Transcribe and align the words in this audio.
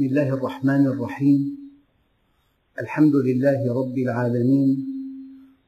بسم 0.00 0.08
الله 0.08 0.28
الرحمن 0.28 0.86
الرحيم. 0.86 1.40
الحمد 2.80 3.14
لله 3.16 3.60
رب 3.80 3.98
العالمين 3.98 4.70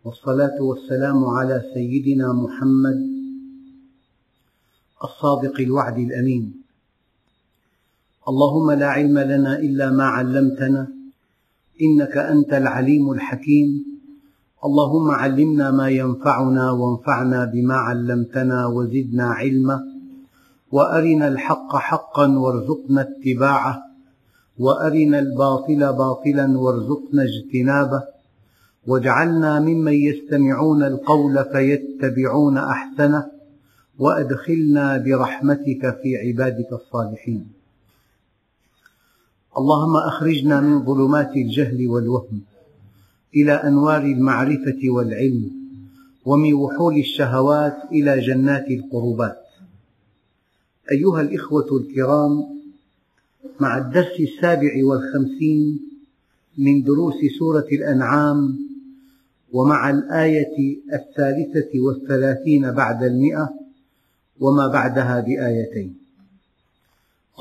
والصلاة 0.04 0.56
والسلام 0.56 1.24
على 1.24 1.62
سيدنا 1.74 2.32
محمد 2.32 2.98
الصادق 5.04 5.60
الوعد 5.60 5.98
الأمين. 5.98 6.52
اللهم 8.28 8.70
لا 8.70 8.86
علم 8.86 9.18
لنا 9.18 9.58
إلا 9.58 9.90
ما 9.90 10.04
علمتنا 10.04 10.88
إنك 11.82 12.16
أنت 12.16 12.52
العليم 12.52 13.12
الحكيم. 13.12 13.84
اللهم 14.64 15.10
علمنا 15.10 15.70
ما 15.70 15.88
ينفعنا 15.88 16.70
وانفعنا 16.70 17.44
بما 17.44 17.74
علمتنا 17.74 18.66
وزدنا 18.66 19.26
علما 19.26 19.78
وأرنا 20.72 21.28
الحق 21.28 21.76
حقا 21.76 22.26
وارزقنا 22.38 23.00
اتباعه. 23.00 23.91
وأرنا 24.62 25.18
الباطل 25.18 25.92
باطلا 25.92 26.58
وارزقنا 26.58 27.22
اجتنابه. 27.22 28.02
واجعلنا 28.86 29.60
ممن 29.60 29.92
يستمعون 29.92 30.82
القول 30.82 31.44
فيتبعون 31.52 32.58
أحسنه. 32.58 33.26
وأدخلنا 33.98 34.98
برحمتك 34.98 35.82
في 36.02 36.16
عبادك 36.16 36.72
الصالحين. 36.72 37.46
اللهم 39.58 39.96
أخرجنا 39.96 40.60
من 40.60 40.84
ظلمات 40.84 41.36
الجهل 41.36 41.88
والوهم 41.88 42.40
إلى 43.36 43.52
أنوار 43.52 44.02
المعرفة 44.02 44.80
والعلم 44.84 45.50
ومن 46.24 46.54
وحول 46.54 46.96
الشهوات 46.98 47.76
إلى 47.92 48.20
جنات 48.20 48.66
القربات. 48.70 49.42
أيها 50.92 51.20
الإخوة 51.20 51.68
الكرام 51.80 52.61
مع 53.62 53.78
الدرس 53.78 54.20
السابع 54.20 54.72
والخمسين 54.84 55.80
من 56.58 56.82
دروس 56.82 57.14
سورة 57.38 57.66
الأنعام 57.72 58.58
ومع 59.52 59.90
الآية 59.90 60.56
الثالثة 60.92 61.70
والثلاثين 61.80 62.70
بعد 62.70 63.02
المئة 63.02 63.54
وما 64.40 64.66
بعدها 64.66 65.20
بآيتين. 65.20 65.96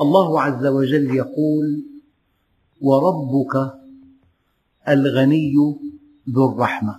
الله 0.00 0.40
عز 0.40 0.66
وجل 0.66 1.14
يقول 1.14 1.82
وربك 2.80 3.54
الغني 4.88 5.54
ذو 6.30 6.52
الرحمة 6.52 6.94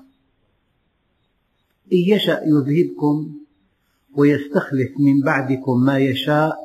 إن 1.94 1.98
يشأ 1.98 2.42
يذهبكم 2.46 3.36
ويستخلف 4.16 4.92
من 5.00 5.20
بعدكم 5.20 5.84
ما 5.84 5.98
يشاء 5.98 6.63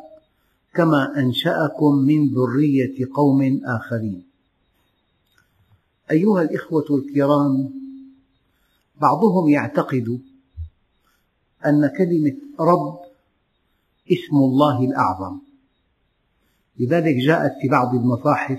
كما 0.74 1.18
أنشأكم 1.18 1.94
من 1.94 2.34
ذرية 2.34 3.06
قوم 3.14 3.60
آخرين. 3.64 4.24
أيها 6.10 6.42
الإخوة 6.42 6.84
الكرام 6.90 7.70
بعضهم 9.00 9.48
يعتقد 9.48 10.20
أن 11.66 11.90
كلمة 11.98 12.36
رب 12.60 12.98
اسم 14.12 14.36
الله 14.36 14.84
الأعظم. 14.84 15.38
لذلك 16.78 17.14
جاءت 17.14 17.52
في 17.62 17.68
بعض 17.68 17.94
المصاحف 17.94 18.58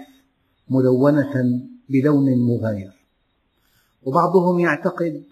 ملونة 0.69 1.61
بلون 1.89 2.39
مغاير. 2.39 2.91
وبعضهم 4.03 4.59
يعتقد 4.59 5.23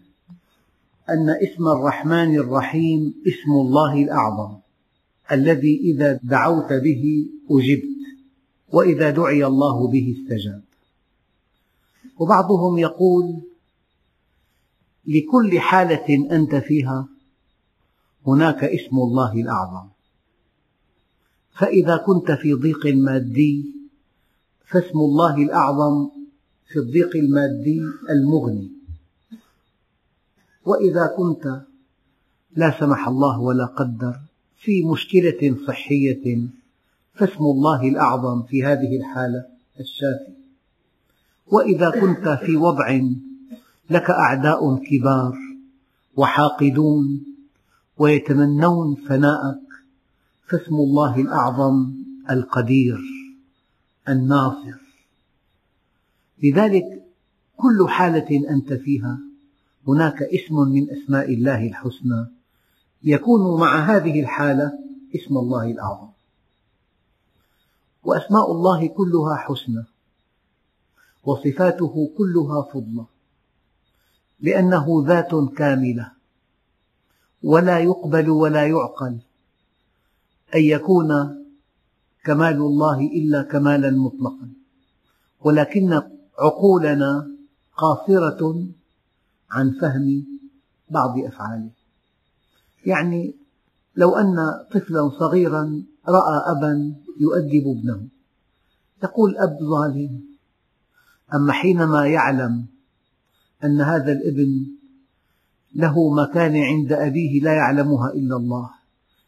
أن 1.09 1.30
اسم 1.30 1.67
الرحمن 1.67 2.36
الرحيم 2.36 3.23
اسم 3.28 3.52
الله 3.52 4.03
الأعظم. 4.03 4.67
الذي 5.31 5.80
إذا 5.80 6.20
دعوت 6.23 6.73
به 6.73 7.30
أجبت 7.52 7.97
وإذا 8.73 9.09
دعي 9.09 9.45
الله 9.45 9.88
به 9.88 10.16
استجاب. 10.17 10.64
وبعضهم 12.17 12.78
يقول 12.78 13.42
لكل 15.08 15.59
حالة 15.59 16.36
أنت 16.36 16.55
فيها 16.55 17.08
هناك 18.27 18.64
اسم 18.64 18.98
الله 18.98 19.33
الأعظم. 19.33 19.87
فإذا 21.52 21.98
كنت 21.98 22.32
في 22.32 22.54
ضيق 22.54 22.86
مادي 22.87 23.66
فاسم 24.66 24.99
الله 24.99 25.36
الأعظم 25.36 26.10
في 26.67 26.80
الضيق 26.80 27.16
المادي 27.16 27.82
المغني. 28.10 28.71
وإذا 30.66 31.14
كنت 31.17 31.61
لا 32.55 32.80
سمح 32.80 33.08
الله 33.08 33.39
ولا 33.39 33.66
قدر 33.66 34.27
في 34.58 34.84
مشكلة 34.84 35.56
صحية 35.68 36.48
فاسم 37.14 37.44
الله 37.44 37.90
الأعظم 37.90 38.44
في 38.44 38.64
هذه 38.66 38.98
الحالة 38.98 39.45
الشافي. 39.80 40.34
وإذا 41.48 41.90
كنت 41.90 42.30
في 42.45 42.58
وضع 42.58 43.00
لك 43.90 44.10
أعداء 44.10 44.76
كبار 44.76 45.38
وحاقدون 46.16 47.23
ويتمنون 47.98 48.96
فناءك 48.96 49.62
فاسم 50.48 50.76
الله 50.76 51.22
الأعظم 51.22 51.94
القدير 52.30 53.00
الناصر. 54.10 54.78
لذلك 56.44 57.04
كل 57.58 57.90
حالة 57.90 58.50
أنت 58.50 58.73
فيها 58.73 59.20
هناك 59.88 60.22
اسم 60.22 60.56
من 60.56 60.90
أسماء 60.90 61.34
الله 61.34 61.67
الحسنى 61.67 62.36
يكون 63.04 63.60
مع 63.60 63.80
هذه 63.80 64.20
الحالة 64.22 64.80
اسم 65.16 65.38
الله 65.38 65.72
الأعظم. 65.72 66.10
وأسماء 68.04 68.52
الله 68.52 68.88
كلها 68.88 69.36
حسنى 69.36 69.84
وصفاته 71.24 72.12
كلها 72.18 72.62
فضلى 72.62 73.06
لأنه 74.40 75.04
ذات 75.08 75.32
كاملة 75.58 76.12
ولا 77.44 77.80
يقبل 77.80 78.30
ولا 78.30 78.68
يعقل 78.68 79.18
أن 80.56 80.62
يكون 80.62 81.10
كمال 82.24 82.58
الله 82.58 83.00
إلا 83.00 83.42
كمالا 83.42 83.92
مطلقا. 83.92 84.50
ولكن 85.42 86.02
عقولنا 86.40 87.32
قاصرة 87.78 88.68
عن 89.52 89.72
فهم 89.82 90.26
بعض 90.90 91.20
أفعاله. 91.20 91.77
يعني 92.87 93.36
لو 93.95 94.15
أن 94.15 94.36
طفلا 94.71 95.09
صغيرا 95.20 95.83
رأى 96.08 96.58
أبا 96.58 96.95
يؤدب 97.20 97.67
ابنه. 97.67 98.08
يقول 99.03 99.37
أب 99.37 99.58
ظالم. 99.61 100.21
أما 101.33 101.53
حينما 101.53 102.08
يعلم 102.08 102.65
أن 103.64 103.81
هذا 103.81 104.11
الابن 104.11 104.65
له 105.75 106.14
مكان 106.14 106.58
عند 106.58 106.93
أبيه 106.93 107.42
لا 107.42 107.53
يعلمها 107.53 108.14
إلا 108.14 108.36
الله 108.36 108.70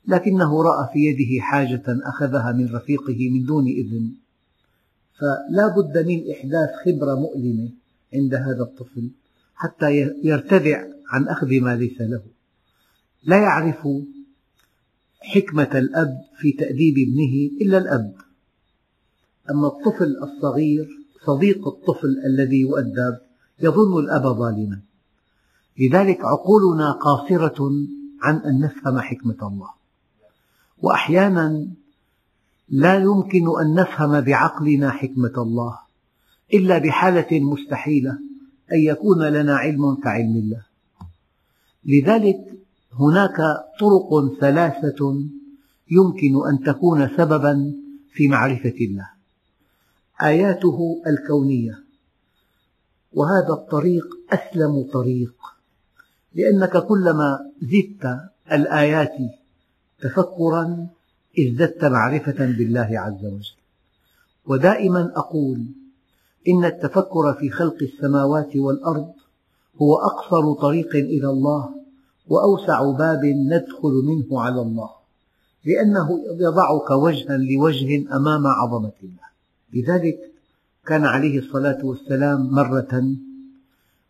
لكنه 0.07 0.63
رأى 0.63 0.89
في 0.93 0.99
يده 0.99 1.41
حاجة 1.41 1.83
أخذها 1.87 2.51
من 2.51 2.75
رفيقه 2.75 3.29
من 3.29 3.45
دون 3.45 3.65
إذن 3.67 4.13
فلا 5.19 5.67
بد 5.67 5.97
من 6.07 6.31
إحداث 6.31 6.69
خبرة 6.85 7.15
مؤلمة 7.15 7.69
عند 8.13 8.33
هذا 8.33 8.61
الطفل 8.61 9.09
حتى 9.55 9.91
يرتدع 10.23 10.83
عن 11.09 11.27
أخذ 11.27 11.59
ما 11.61 11.75
ليس 11.75 12.01
له. 12.01 12.21
لا 13.24 13.38
يعرف 13.38 13.88
حكمة 15.22 15.69
الأب 15.80 16.22
في 16.38 16.52
تأديب 16.52 16.96
ابنه 16.97 17.62
إلا 17.62 17.78
الأب. 17.78 18.16
أما 19.52 19.68
الطفل 19.68 20.18
الصغير 20.24 20.88
صديق 21.25 21.68
الطفل 21.68 22.16
الذي 22.25 22.59
يؤدب 22.59 23.18
يظن 23.59 24.00
الأب 24.00 24.22
ظالما. 24.22 24.80
لذلك 25.80 26.19
عقولنا 26.25 26.91
قاصرة 26.91 27.72
عن 28.22 28.35
أن 28.35 28.59
نفهم 28.59 29.00
حكمة 29.00 29.47
الله. 29.47 29.69
وأحيانا 30.81 31.68
لا 32.69 32.96
يمكن 32.96 33.59
أن 33.62 33.74
نفهم 33.74 34.22
بعقلنا 34.22 34.89
حكمة 34.92 35.33
الله 35.38 35.80
إلا 36.54 36.77
بحالة 36.77 37.39
مستحيلة 37.39 38.12
أن 38.72 38.80
يكون 38.80 39.24
لنا 39.24 39.56
علم 39.56 39.95
كعلم 39.95 40.36
الله. 40.36 40.65
لذلك 41.86 42.60
هناك 42.94 43.38
طرق 43.80 44.39
ثلاثة 44.39 45.15
يمكن 45.91 46.47
أن 46.50 46.63
تكون 46.63 47.09
سببا 47.18 47.74
في 48.12 48.27
معرفة 48.27 48.75
الله. 48.81 49.09
آياته 50.21 51.01
الكونية. 51.07 51.83
وهذا 53.13 53.53
الطريق 53.53 54.06
أسلم 54.31 54.89
طريق. 54.94 55.33
لأنك 56.36 56.77
كلما 56.77 57.51
زدت 57.62 58.19
الآيات 58.51 59.15
تفكرا 60.01 60.88
ازددت 61.39 61.86
معرفة 61.86 62.45
بالله 62.45 63.00
عز 63.00 63.25
وجل. 63.25 63.59
ودائما 64.45 65.12
أقول 65.15 65.65
إن 66.47 66.65
التفكر 66.65 67.33
في 67.33 67.50
خلق 67.50 67.77
السماوات 67.81 68.56
والأرض 68.56 69.13
هو 69.81 69.97
أقصر 69.97 70.53
طريق 70.53 70.95
إلى 70.95 71.30
الله 71.30 71.78
وأوسع 72.29 72.91
باب 72.91 73.25
ندخل 73.25 73.93
منه 74.05 74.41
على 74.41 74.61
الله 74.61 74.89
لأنه 75.65 76.19
يضعك 76.39 76.91
وجها 76.91 77.37
لوجه 77.37 78.15
أمام 78.15 78.47
عظمة 78.47 78.91
الله. 79.03 79.29
لذلك 79.73 80.31
كان 80.85 81.05
عليه 81.05 81.39
الصلاة 81.39 81.85
والسلام 81.85 82.49
مرة 82.51 83.15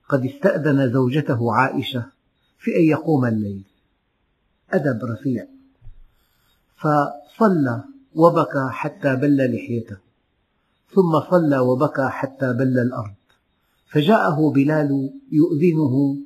قد 0.09 0.25
استأذن 0.25 0.93
زوجته 0.93 1.53
عائشة 1.53 2.05
في 2.59 2.77
أن 2.77 2.83
يقوم 2.83 3.25
الليل. 3.25 3.63
أدب 4.71 5.05
رفيع. 5.05 5.45
فصلى 6.77 7.83
وبكى 8.15 8.67
حتى 8.69 9.15
بل 9.15 9.55
لحيته. 9.55 9.97
ثم 10.93 11.19
صلى 11.31 11.59
وبكى 11.59 12.07
حتى 12.09 12.53
بل 12.53 12.79
الأرض. 12.79 13.13
فجاءه 13.91 14.51
بلال 14.51 15.09
يؤذنه 15.31 16.17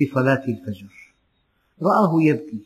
بصلاة 0.00 0.44
الفجر. 0.48 1.05
رآه 1.82 2.22
يبكي. 2.22 2.60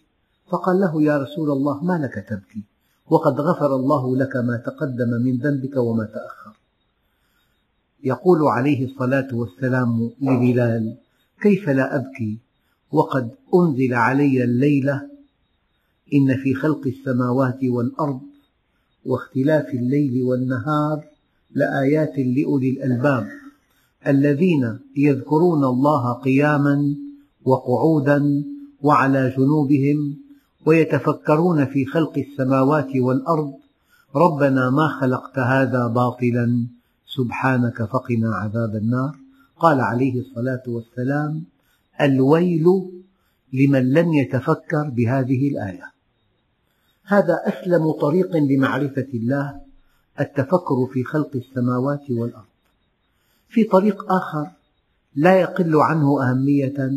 فقال 0.49 0.81
له 0.81 1.03
يا 1.03 1.19
رسول 1.19 1.51
الله 1.51 1.85
ما 1.85 1.99
لك 1.99 2.27
تبكي؟ 2.29 2.63
وقد 3.11 3.41
غفر 3.41 3.77
الله 3.77 4.17
لك 4.17 4.37
ما 4.37 4.57
تقدم 4.57 5.11
من 5.25 5.37
ذنبك 5.37 5.77
وما 5.77 6.05
تأخر. 6.05 6.57
يقول 8.05 8.43
عليه 8.43 8.85
الصلاة 8.85 9.29
والسلام 9.33 10.11
لبلال 10.21 10.97
كيف 11.41 11.69
لا 11.69 11.97
أبكي؟ 11.97 12.39
وقد 12.93 13.31
أنزل 13.55 13.95
علي 13.95 14.45
الليلة 14.45 15.11
إن 16.15 16.37
في 16.37 16.55
خلق 16.55 16.87
السماوات 16.87 17.65
والأرض 17.65 18.21
واختلاف 19.07 19.75
الليل 19.75 20.23
والنهار 20.23 21.05
لآيات 21.51 22.19
لأولي 22.19 22.71
الألباب 22.71 23.29
الذين 24.07 24.79
يذكرون 24.97 25.65
الله 25.65 26.13
قياما 26.13 26.95
وقعودا 27.45 28.45
وعلى 28.83 29.35
جنوبهم 29.39 30.17
ويتفكرون 30.67 31.67
في 31.67 31.85
خلق 31.85 32.19
السماوات 32.19 32.97
والأرض. 32.97 33.53
ربنا 34.17 34.71
ما 34.71 34.89
خلقت 35.01 35.39
هذا 35.39 35.87
باطلا 35.87 36.67
سبحانك 37.07 37.83
فقنا 37.83 38.35
عذاب 38.35 38.77
النار. 38.77 39.15
قال 39.59 39.81
عليه 39.81 40.21
الصلاة 40.21 40.63
والسلام 40.67 41.45
الويل 42.01 42.67
لمن 43.53 43.93
لم 43.93 44.13
يتفكر 44.13 44.89
بهذه 44.89 45.49
الآية. 45.49 45.91
هذا 47.05 47.41
أسلم 47.47 47.93
طريق 47.93 48.37
لمعرفة 48.37 49.07
الله 49.15 49.61
التفكر 50.21 50.87
في 50.93 51.05
خلق 51.05 51.31
السماوات 51.35 52.11
والأرض. 52.11 52.45
في 53.49 53.65
طريق 53.65 54.13
آخر 54.13 54.51
لا 55.17 55.41
يقل 55.41 55.77
عنه 55.77 56.31
أهمية 56.31 56.91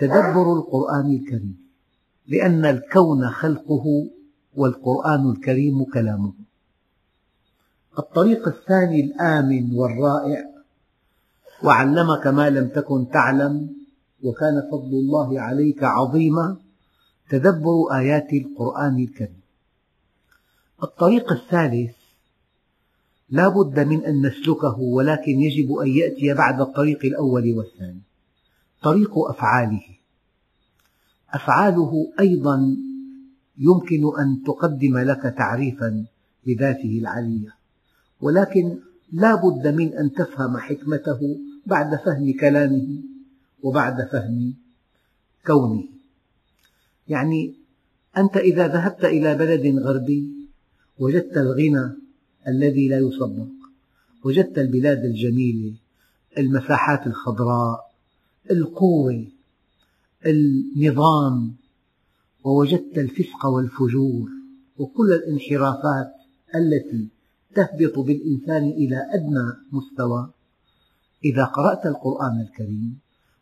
تدبر 0.00 0.52
القرآن 0.52 1.06
الكريم 1.12 1.56
لأن 2.28 2.64
الكون 2.64 3.30
خلقه 3.30 3.84
والقرآن 4.56 5.30
الكريم 5.30 5.84
كلامه. 5.84 6.32
الطريق 7.98 8.48
الثاني 8.48 9.00
الآمن 9.00 9.74
والرائع 9.74 10.44
وعلمك 11.64 12.26
ما 12.26 12.50
لم 12.50 12.68
تكن 12.68 13.10
تعلم 13.10 13.76
وكان 14.22 14.68
فضل 14.72 14.92
الله 14.92 15.40
عليك 15.40 15.84
عظيما 15.84 16.56
تدبر 17.30 17.92
آيات 17.92 18.32
القرآن 18.32 18.98
الكريم. 18.98 19.40
الطريق 20.82 21.32
الثالث 21.32 21.96
لا 23.30 23.48
بد 23.48 23.80
من 23.80 24.04
أن 24.04 24.26
نسلكه 24.26 24.80
ولكن 24.80 25.40
يجب 25.40 25.72
أن 25.72 25.88
يأتي 25.88 26.34
بعد 26.34 26.60
الطريق 26.60 27.04
الأول 27.04 27.54
والثاني. 27.58 28.09
طريق 28.82 29.18
أفعاله. 29.18 29.82
أفعاله 31.30 32.12
أيضا 32.20 32.76
يمكن 33.58 34.18
أن 34.18 34.42
تقدم 34.46 34.98
لك 34.98 35.34
تعريفا 35.38 36.04
لذاته 36.46 36.98
العلية 36.98 37.54
ولكن 38.20 38.78
لا 39.12 39.34
بد 39.34 39.66
من 39.66 39.92
أن 39.92 40.12
تفهم 40.12 40.56
حكمته 40.56 41.38
بعد 41.66 41.96
فهم 41.96 42.32
كلامه 42.40 43.02
وبعد 43.62 44.08
فهم 44.12 44.54
كونه. 45.46 45.84
يعني 47.08 47.54
أنت 48.16 48.36
إذا 48.36 48.68
ذهبت 48.68 49.04
إلى 49.04 49.34
بلد 49.34 49.78
غربي 49.78 50.48
وجدت 50.98 51.36
الغنى 51.36 51.96
الذي 52.48 52.88
لا 52.88 52.98
يصدق 52.98 53.48
وجدت 54.24 54.58
البلاد 54.58 55.04
الجميلة 55.04 55.74
المساحات 56.38 57.06
الخضراء 57.06 57.89
القوة 58.50 59.26
النظام 60.26 61.54
ووجدت 62.44 62.98
الفسق 62.98 63.46
والفجور 63.46 64.28
وكل 64.78 65.12
الانحرافات 65.12 66.12
التي 66.54 67.08
تهبط 67.54 67.98
بالإنسان 67.98 68.62
إلى 68.62 69.06
أدنى 69.14 69.52
مستوى. 69.72 70.30
إذا 71.24 71.44
قرأت 71.44 71.86
القرآن 71.86 72.40
الكريم 72.40 72.98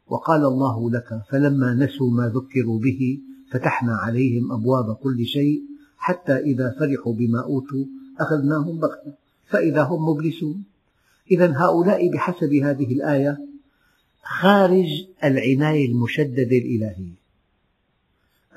وقال 0.06 0.44
الله 0.44 0.90
لك 0.90 1.22
فلما 1.30 1.74
نسوا 1.74 2.10
ما 2.10 2.28
ذكروا 2.28 2.78
به 2.78 3.20
فتحنا 3.50 3.92
عليهم 3.92 4.52
أبواب 4.52 4.94
كل 4.96 5.26
شيء 5.26 5.62
حتى 5.96 6.36
إذا 6.36 6.76
فرحوا 6.80 7.14
بما 7.14 7.44
أوتوا 7.44 7.84
أخذناهم 8.20 8.78
بغتة. 8.78 9.14
فإذا 9.46 9.82
هم 9.82 10.08
مبلسون. 10.08 10.64
إذا 11.30 11.52
هؤلاء 11.56 12.12
بحسب 12.12 12.52
هذه 12.52 12.92
الآية 12.92 13.47
خارج 14.22 15.06
العناية 15.24 15.88
المشددة 15.88 16.42
الإلهية. 16.42 17.18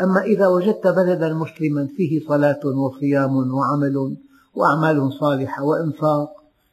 أما 0.01 0.21
إذا 0.21 0.47
وجدت 0.47 0.87
بلدا 0.87 1.33
مسلما 1.33 1.87
فيه 1.97 2.27
صلاة 2.27 2.59
وصيام 2.65 3.53
وعمل 3.53 4.17
وأعمال 4.55 5.13
صالحة 5.13 5.63
وإنفاق 5.63 6.29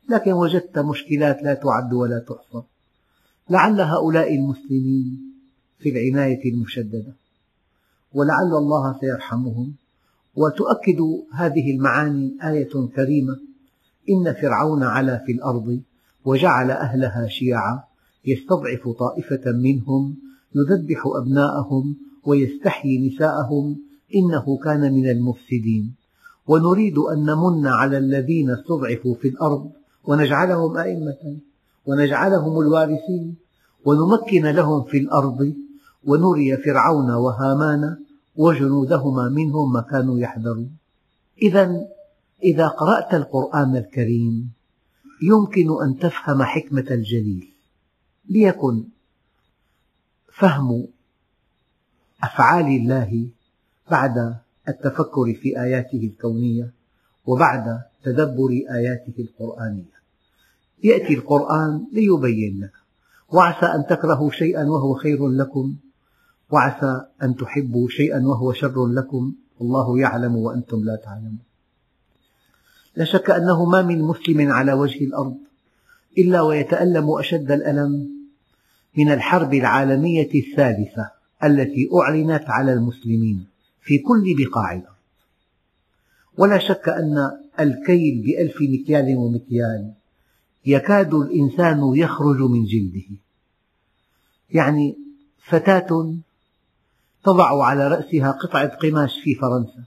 لكن 0.09 0.33
وجدت 0.33 0.79
مشكلات 0.79 1.43
لا 1.43 1.55
تعد 1.55 1.93
ولا 1.93 2.19
تحصى. 2.19 2.63
لعل 3.51 3.81
هؤلاء 3.81 4.35
المسلمين 4.35 5.33
في 5.79 5.89
العناية 5.89 6.53
المشددة. 6.53 7.13
ولعل 8.13 8.55
الله 8.55 8.99
سيرحمهم. 9.01 9.75
وتؤكد 10.37 11.01
هذه 11.35 11.71
المعاني 11.71 12.37
آية 12.45 12.89
كريمة. 12.97 13.41
إن 14.11 14.35
فرعون 14.35 14.83
علا 14.83 15.19
في 15.27 15.33
الأرض 15.33 15.81
وجعل 16.25 16.71
أهلها 16.71 17.27
شيعا. 17.29 17.88
يستضعف 18.33 18.89
طائفة 18.89 19.53
منهم 19.53 20.17
يذبح 20.55 21.03
أبناءهم 21.07 21.97
ويستحيي 22.25 23.09
نساءهم 23.09 23.77
إنه 24.15 24.59
كان 24.65 24.93
من 24.93 25.11
المفسدين. 25.11 25.95
ونريد 26.49 26.99
أن 26.99 27.19
نمن 27.25 27.67
على 27.67 27.99
الذين 27.99 28.51
استضعفوا 28.51 29.15
في 29.15 29.29
الأرض 29.29 29.71
ونجعلهم 30.05 30.77
أئمة 30.77 31.37
ونجعلهم 31.87 32.61
الوارثين 32.61 33.37
ونمكن 33.85 34.47
لهم 34.47 34.85
في 34.85 34.99
الأرض 34.99 35.53
ونري 36.05 36.57
فرعون 36.57 37.11
وهامان 37.11 37.97
وجنودهما 38.37 39.29
منهم 39.29 39.73
ما 39.73 39.81
كانوا 39.81 40.19
يحذرون. 40.19 40.71
إذا 41.43 41.87
إذا 42.45 42.69
قرأت 42.69 43.15
القرآن 43.15 43.77
الكريم 43.77 44.51
يمكن 45.23 45.83
أن 45.83 45.99
تفهم 45.99 46.43
حكمة 46.43 46.87
الجليل. 46.91 47.58
ليكن 48.29 48.85
فهم 50.33 50.87
أفعال 52.23 52.67
الله 52.67 53.29
بعد 53.91 54.37
التفكر 54.69 55.35
في 55.35 55.61
آياته 55.61 56.11
الكونية 56.13 56.71
وبعد 57.27 57.83
تدبر 58.03 58.51
آياته 58.71 59.15
القرآنية. 59.19 59.99
يأتي 60.85 61.15
القرآن 61.15 61.87
ليبين 61.93 62.61
لك. 62.61 62.73
وعسى 63.29 63.67
أن 63.67 63.87
تكرهوا 63.87 64.31
شيئا 64.31 64.65
وهو 64.65 64.95
خير 64.95 65.29
لكم. 65.29 65.77
وعسى 66.51 67.07
أن 67.23 67.37
تحبوا 67.37 67.89
شيئا 67.89 68.27
وهو 68.27 68.53
شر 68.53 68.87
لكم. 68.87 69.33
والله 69.59 69.99
يعلم 69.99 70.37
وأنتم 70.37 70.85
لا 70.85 70.97
تعلمون. 70.97 71.39
لا 72.97 73.05
شك 73.05 73.31
أنه 73.31 73.65
ما 73.65 73.83
من 73.83 74.03
مسلم 74.03 74.53
على 74.53 74.73
وجه 74.73 75.05
الأرض 75.05 75.37
إلا 76.19 76.41
ويتألم 76.41 77.11
أشد 77.11 77.51
الألم 77.51 78.18
من 78.99 79.13
الحرب 79.13 79.55
العالمية 79.55 80.31
الثالثة 80.35 81.11
التي 81.45 81.89
أعلنت 82.03 82.45
على 82.49 82.73
المسلمين 82.73 83.47
في 83.83 83.99
كل 83.99 84.25
بقاع 84.39 84.73
الأرض. 84.73 84.95
ولا 86.39 86.59
شك 86.59 86.89
أن 86.89 87.31
الكيل 87.61 88.23
بألف 88.23 88.57
مكيال 88.61 89.17
ومكيال 89.17 89.93
يكاد 90.67 91.15
الإنسان 91.15 91.81
يخرج 91.95 92.41
من 92.41 92.65
جلده. 92.65 93.17
يعني 94.51 94.97
فتاة 95.39 96.15
تضع 97.25 97.65
على 97.65 97.89
رأسها 97.89 98.31
قطعة 98.31 98.69
قماش 98.69 99.21
في 99.25 99.35
فرنسا 99.35 99.85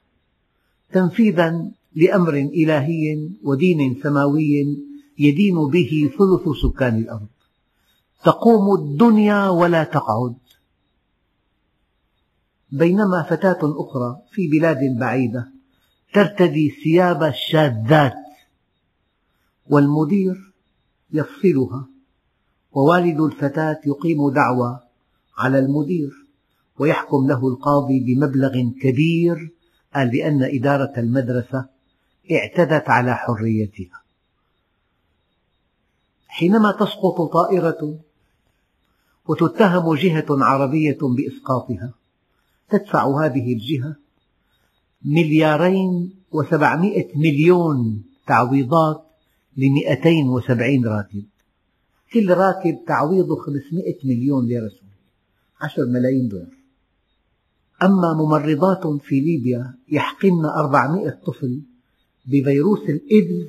تنفيذا 0.92 1.72
لأمر 1.96 2.34
إلهي 2.34 3.30
ودين 3.44 4.00
سماوي 4.04 4.78
يدين 5.20 5.56
به 5.56 6.12
ثلث 6.18 6.58
سكان 6.64 6.98
الأرض. 6.98 7.28
تقوم 8.24 8.76
الدنيا 8.76 9.50
ولا 9.50 9.84
تقعد. 9.84 10.36
بينما 12.72 13.24
فتاة 13.24 13.60
أخرى 13.64 14.22
في 14.32 14.48
بلاد 14.48 14.80
بعيدة 15.00 15.52
ترتدي 16.14 16.70
ثياب 16.84 17.24
الشاذات 17.24 18.14
والمدير 19.68 20.54
يفصلها 21.12 21.88
ووالد 22.72 23.20
الفتاة 23.22 23.80
يقيم 23.86 24.30
دعوى 24.30 24.80
على 25.38 25.60
المدير 25.60 26.12
ويحكم 26.80 27.28
له 27.28 27.48
القاضي 27.48 28.00
بمبلغ 28.00 28.54
كبير 28.82 29.52
قال 29.96 30.10
بأن 30.10 30.44
إدارة 30.44 30.94
المدرسة 30.98 31.66
اعتدت 32.32 32.90
على 32.90 33.16
حريتها. 33.16 34.02
حينما 36.28 36.72
تسقط 36.72 37.22
طائرة 37.34 38.00
وتتهم 39.32 39.96
جهة 39.96 40.26
عربية 40.30 40.98
بإسقاطها. 41.02 41.94
تدفع 42.70 43.26
هذه 43.26 43.54
الجهة 43.54 43.96
مليارين 45.06 46.14
وسبعمئة 46.32 47.18
مليون 47.18 48.04
تعويضات 48.28 49.04
لمئتين 49.58 50.30
وسبعين 50.30 50.86
راكب 50.86 51.24
كل 52.14 52.30
راكب 52.30 52.78
تعويضه 52.88 53.36
خمسمئة 53.36 53.96
مليون 54.04 54.48
ليرة 54.48 54.68
سورية 54.68 55.02
عشر 55.62 55.86
ملايين 55.86 56.28
دولار. 56.28 56.56
أما 57.84 58.14
ممرضات 58.14 59.02
في 59.02 59.20
ليبيا 59.20 59.74
يحقن 59.92 60.46
أربعمئة 60.46 61.10
طفل 61.10 61.62
بفيروس 62.26 62.80
الإيدز 62.80 63.48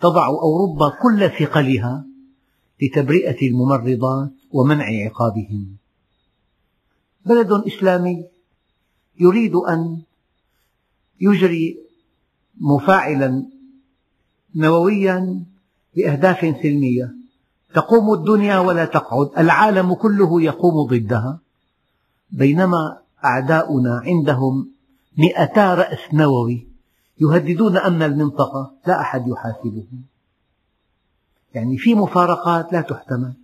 تضع 0.00 0.26
أوروبا 0.26 0.92
كل 1.02 1.30
ثقلها. 1.38 2.04
لتبرئة 2.84 3.48
الممرضات 3.48 4.30
ومنع 4.52 4.84
عقابهن 4.84 5.66
بلد 7.26 7.52
إسلامي 7.52 8.24
يريد 9.20 9.54
أن 9.54 10.02
يجري 11.20 11.78
مفاعلا 12.60 13.46
نوويا 14.56 15.44
بأهداف 15.96 16.40
سلمية. 16.62 17.14
تقوم 17.74 18.14
الدنيا 18.14 18.58
ولا 18.58 18.84
تقعد. 18.84 19.30
العالم 19.38 19.94
كله 19.94 20.42
يقوم 20.42 20.86
ضدها. 20.86 21.38
بينما 22.30 22.98
أعداؤنا 23.24 24.00
عندهم 24.04 24.70
مئتا 25.18 25.74
رأس 25.74 26.14
نووي 26.14 26.66
يهددون 27.20 27.76
أمن 27.76 28.02
المنطقة. 28.02 28.72
لا 28.86 29.00
أحد 29.00 29.28
يحاسبهم. 29.28 30.13
يعني 31.54 31.78
في 31.78 31.94
مفارقات 31.94 32.72
لا 32.72 32.80
تحتمل. 32.80 33.34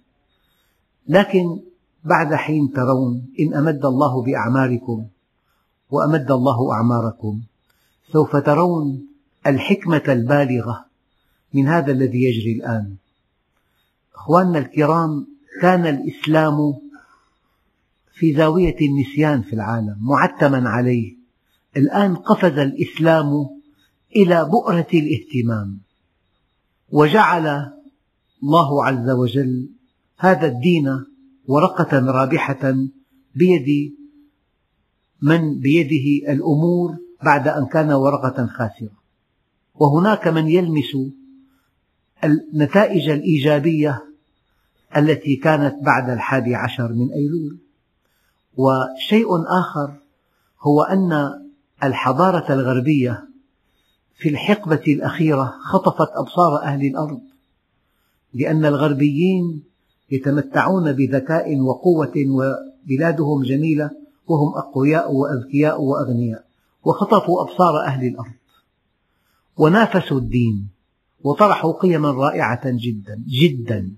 لكن 1.08 1.60
بعد 2.04 2.34
حين 2.34 2.72
ترون 2.72 3.26
إن 3.40 3.54
أمد 3.54 3.84
الله 3.84 4.22
بأعماركم 4.22 5.06
وأمد 5.90 6.30
الله 6.30 6.72
أعماركم 6.72 7.40
سوف 8.12 8.36
ترون 8.36 9.06
الحكمة 9.46 10.02
البالغة 10.08 10.84
من 11.54 11.68
هذا 11.68 11.92
الذي 11.92 12.22
يجري 12.22 12.52
الآن. 12.52 12.96
أخواننا 14.14 14.58
الكرام 14.58 15.26
كان 15.62 15.86
الإسلام 15.86 16.74
في 18.12 18.34
زاوية 18.34 18.76
النسيان 18.80 19.42
في 19.42 19.52
العالم 19.52 19.96
معتما 20.00 20.68
عليه. 20.68 21.16
الآن 21.76 22.16
قفز 22.16 22.58
الإسلام 22.58 23.48
إلى 24.16 24.44
بؤرة 24.44 24.86
الاهتمام 24.94 25.78
وجعل 26.92 27.72
الله 28.42 28.84
عز 28.84 29.10
وجل 29.10 29.68
هذا 30.18 30.46
الدين 30.46 31.04
ورقة 31.46 31.98
رابحة 31.98 32.74
بيد 33.34 33.94
من 35.22 35.60
بيده 35.60 36.32
الأمور 36.32 36.96
بعد 37.22 37.48
أن 37.48 37.66
كان 37.66 37.92
ورقة 37.92 38.46
خاسرة. 38.46 39.00
وهناك 39.74 40.28
من 40.28 40.48
يلمس 40.48 40.96
النتائج 42.24 43.08
الإيجابية 43.08 44.02
التي 44.96 45.36
كانت 45.36 45.74
بعد 45.84 46.10
الحادي 46.10 46.54
عشر 46.54 46.92
من 46.92 47.12
أيلول. 47.12 47.58
وشيء 48.56 49.28
آخر 49.60 49.96
هو 50.60 50.82
أن 50.82 51.30
الحضارة 51.82 52.52
الغربية 52.52 53.28
في 54.18 54.28
الحقبة 54.28 54.82
الأخيرة 54.88 55.54
خطفت 55.72 56.08
أبصار 56.16 56.62
أهل 56.62 56.86
الأرض. 56.86 57.29
لأن 58.34 58.64
الغربيين 58.64 59.62
يتمتعون 60.10 60.92
بذكاء 60.92 61.60
وقوة 61.60 62.12
وبلادهم 62.16 63.42
جميلة 63.42 63.90
وهم 64.26 64.58
أقوياء 64.58 65.12
وأذكياء 65.12 65.82
وأغنياء 65.82 66.44
وخطفوا 66.84 67.42
أبصار 67.42 67.84
أهل 67.86 68.06
الأرض. 68.06 68.32
ونافسوا 69.56 70.18
الدين 70.18 70.68
وطرحوا 71.24 71.72
قيما 71.72 72.10
رائعة 72.10 72.62
جدا 72.64 73.24
جدا. 73.28 73.92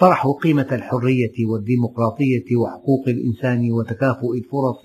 طرحوا 0.00 0.40
قيمة 0.40 0.68
الحرية 0.72 1.46
والديمقراطية 1.46 2.56
وحقوق 2.56 3.08
الإنسان 3.08 3.72
وتكافؤ 3.72 4.34
الفرص 4.34 4.82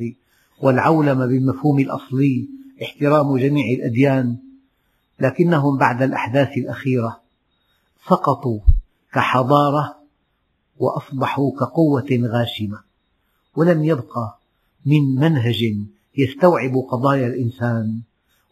والعولمة 0.61 1.25
بالمفهوم 1.25 1.79
الأصلي 1.79 2.49
احترام 2.83 3.37
جميع 3.37 3.65
الأديان. 3.73 4.37
لكنهم 5.19 5.77
بعد 5.77 6.01
الأحداث 6.01 6.57
الأخيرة 6.57 7.28
سقطوا 8.09 8.59
كحضارة 9.13 9.95
وأصبحوا 10.77 11.51
كقوة 11.59 12.07
غاشمة 12.11 12.79
ولم 13.55 13.83
يبق 13.83 14.17
من 14.85 15.15
منهج 15.15 15.75
يستوعب 16.17 16.75
قضايا 16.91 17.27
الإنسان 17.27 18.01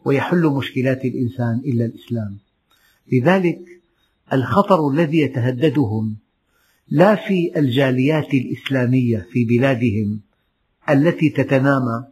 ويحل 0.04 0.46
مشكلات 0.46 1.04
الإنسان 1.04 1.62
إلا 1.64 1.84
الإسلام. 1.84 2.38
لذلك 3.12 3.60
الخطر 4.32 4.90
الذي 4.90 5.18
يتهددهم 5.18 6.16
لا 6.88 7.14
في 7.14 7.58
الجاليات 7.58 8.34
الإسلامية 8.34 9.26
في 9.32 9.44
بلادهم 9.44 10.20
التي 10.90 11.30
تتنامى 11.30 12.04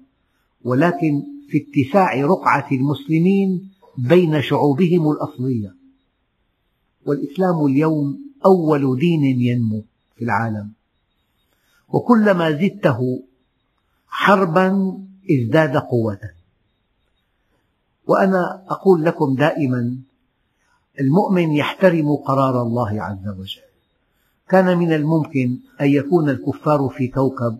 ولكن 0.64 1.22
في 1.48 1.64
اتساع 1.66 2.20
رقعة 2.20 2.68
المسلمين 2.72 3.68
بين 3.98 4.42
شعوبهم 4.42 5.10
الأصلية. 5.10 5.75
والإسلام 7.06 7.66
اليوم 7.66 8.18
أول 8.46 8.98
دين 8.98 9.25
ينمو 9.25 9.82
في 10.16 10.25
العالم. 10.25 10.72
وكلما 11.88 12.50
زدته 12.50 13.22
حربا 14.08 14.98
ازداد 15.30 15.76
قوة 15.76 16.20
وأنا 18.06 18.64
أقول 18.68 19.04
لكم 19.04 19.34
دائما 19.34 19.96
المؤمن 21.00 21.52
يحترم 21.52 22.16
قرار 22.16 22.62
الله 22.62 23.02
عز 23.02 23.28
وجل. 23.28 23.62
كان 24.48 24.78
من 24.78 24.92
الممكن 24.92 25.58
أن 25.80 25.86
يكون 25.86 26.28
الكفار 26.28 26.88
في 26.88 27.08
كوكب 27.08 27.58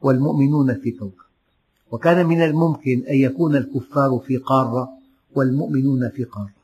والمؤمنون 0.00 0.74
في 0.74 0.90
كوكب. 0.90 1.28
وكان 1.90 2.26
من 2.26 2.42
الممكن 2.42 3.04
أن 3.08 3.14
يكون 3.14 3.56
الكفار 3.56 4.20
في 4.26 4.36
قارة 4.36 4.88
والمؤمنون 5.34 6.10
في 6.10 6.24
قارة. 6.24 6.57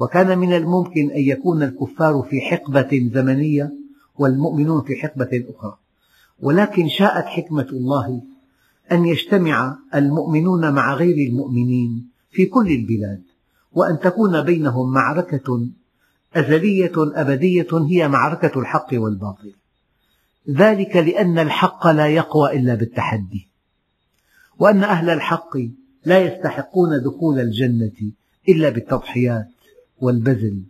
وكان 0.00 0.38
من 0.38 0.52
الممكن 0.52 1.10
أن 1.10 1.20
يكون 1.20 1.62
الكفار 1.62 2.26
في 2.30 2.40
حقبة 2.40 3.10
زمنية 3.14 3.72
والمؤمنون 4.18 4.82
في 4.82 4.96
حقبة 4.96 5.44
أخرى. 5.48 5.76
ولكن 6.40 6.88
شاءت 6.88 7.24
حكمة 7.24 7.66
الله 7.72 8.22
أن 8.92 9.06
يجتمع 9.06 9.76
المؤمنون 9.94 10.72
مع 10.72 10.94
غير 10.94 11.28
المؤمنين 11.28 12.10
في 12.30 12.46
كل 12.46 12.66
البلاد 12.66 13.22
وأن 13.72 13.98
تكون 13.98 14.42
بينهم 14.42 14.92
معركة 14.92 15.68
أزلية 16.36 16.92
أبدية 16.96 17.68
هي 17.90 18.08
معركة 18.08 18.60
الحق 18.60 18.88
والباطل. 18.92 19.54
ذلك 20.50 20.96
لأن 20.96 21.38
الحق 21.38 21.86
لا 21.86 22.06
يقوى 22.06 22.52
إلا 22.52 22.74
بالتحدي 22.74 23.48
وأن 24.58 24.84
أهل 24.84 25.10
الحق 25.10 25.56
لا 26.04 26.18
يستحقون 26.18 27.02
دخول 27.02 27.40
الجنة 27.40 28.12
إلا 28.48 28.68
بالتضحيات 28.68 29.48
والبذل. 30.00 30.62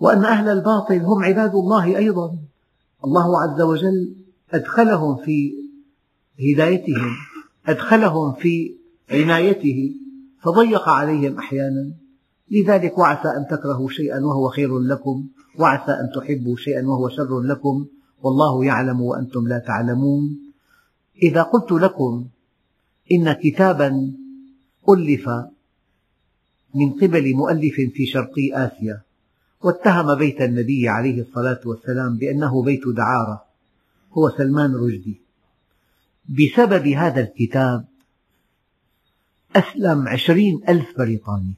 وأن 0.00 0.24
أهل 0.24 0.48
الباطل 0.48 1.00
هم 1.00 1.24
عباد 1.24 1.54
الله 1.54 1.96
أيضا. 1.96 2.38
الله 3.04 3.42
عز 3.42 3.60
وجل 3.60 4.14
أدخلهم 4.50 5.16
في 5.16 5.52
هدايتهم 6.40 7.10
أدخلهم 7.66 8.32
في 8.32 8.74
عنايته 9.10 9.94
فضيق 10.42 10.88
عليهم 10.88 11.38
أحيانا. 11.38 11.92
لذلك 12.50 12.98
وعسى 12.98 13.28
أن 13.28 13.46
تكرهوا 13.50 13.88
شيئا 13.88 14.20
وهو 14.20 14.48
خير 14.48 14.78
لكم 14.78 15.26
وعسى 15.58 15.92
أن 15.92 16.10
تحبوا 16.14 16.56
شيئا 16.56 16.86
وهو 16.86 17.08
شر 17.08 17.40
لكم. 17.40 17.86
والله 18.22 18.64
يعلم 18.64 19.00
وأنتم 19.00 19.48
لا 19.48 19.58
تعلمون. 19.58 20.38
إذا 21.22 21.42
قلت 21.42 21.72
لكم 21.72 22.26
إن 23.12 23.32
كتابا 23.32 24.12
ألف 24.88 25.30
من 26.74 26.90
قبل 26.90 27.34
مؤلف 27.34 27.74
في 27.74 28.06
شرقي 28.06 28.50
آسيا 28.52 29.02
واتهم 29.60 30.14
بيت 30.18 30.40
النبي 30.40 30.88
عليه 30.88 31.20
الصلاة 31.22 31.60
والسلام 31.64 32.16
بأنه 32.16 32.62
بيت 32.62 32.88
دعارة 32.96 33.44
هو 34.12 34.30
سلمان 34.30 34.74
رشدي. 34.74 35.20
بسبب 36.28 36.86
هذا 36.86 37.20
الكتاب 37.20 37.84
أسلم 39.56 40.08
عشرين 40.08 40.60
ألف 40.68 40.98
بريطاني. 40.98 41.54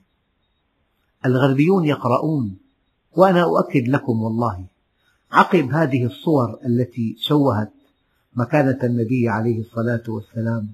الغربيون 1.26 1.84
يقرؤون 1.84 2.56
وأنا 3.16 3.42
أؤكد 3.42 3.88
لكم 3.88 4.22
والله 4.22 4.64
عقب 5.32 5.72
هذه 5.72 6.04
الصور 6.04 6.58
التي 6.66 7.16
شوهت 7.18 7.72
مكانة 8.36 8.78
النبي 8.84 9.28
عليه 9.28 9.60
الصلاة 9.60 10.02
والسلام 10.08 10.68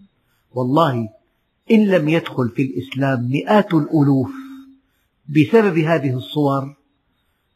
والله 0.54 1.08
إن 1.70 1.86
لم 1.86 2.08
يدخل 2.08 2.48
في 2.48 2.62
الإسلام 2.62 3.28
مئات 3.28 3.74
الألوف 3.74 4.30
بسبب 5.28 5.78
هذه 5.78 6.16
الصور 6.16 6.76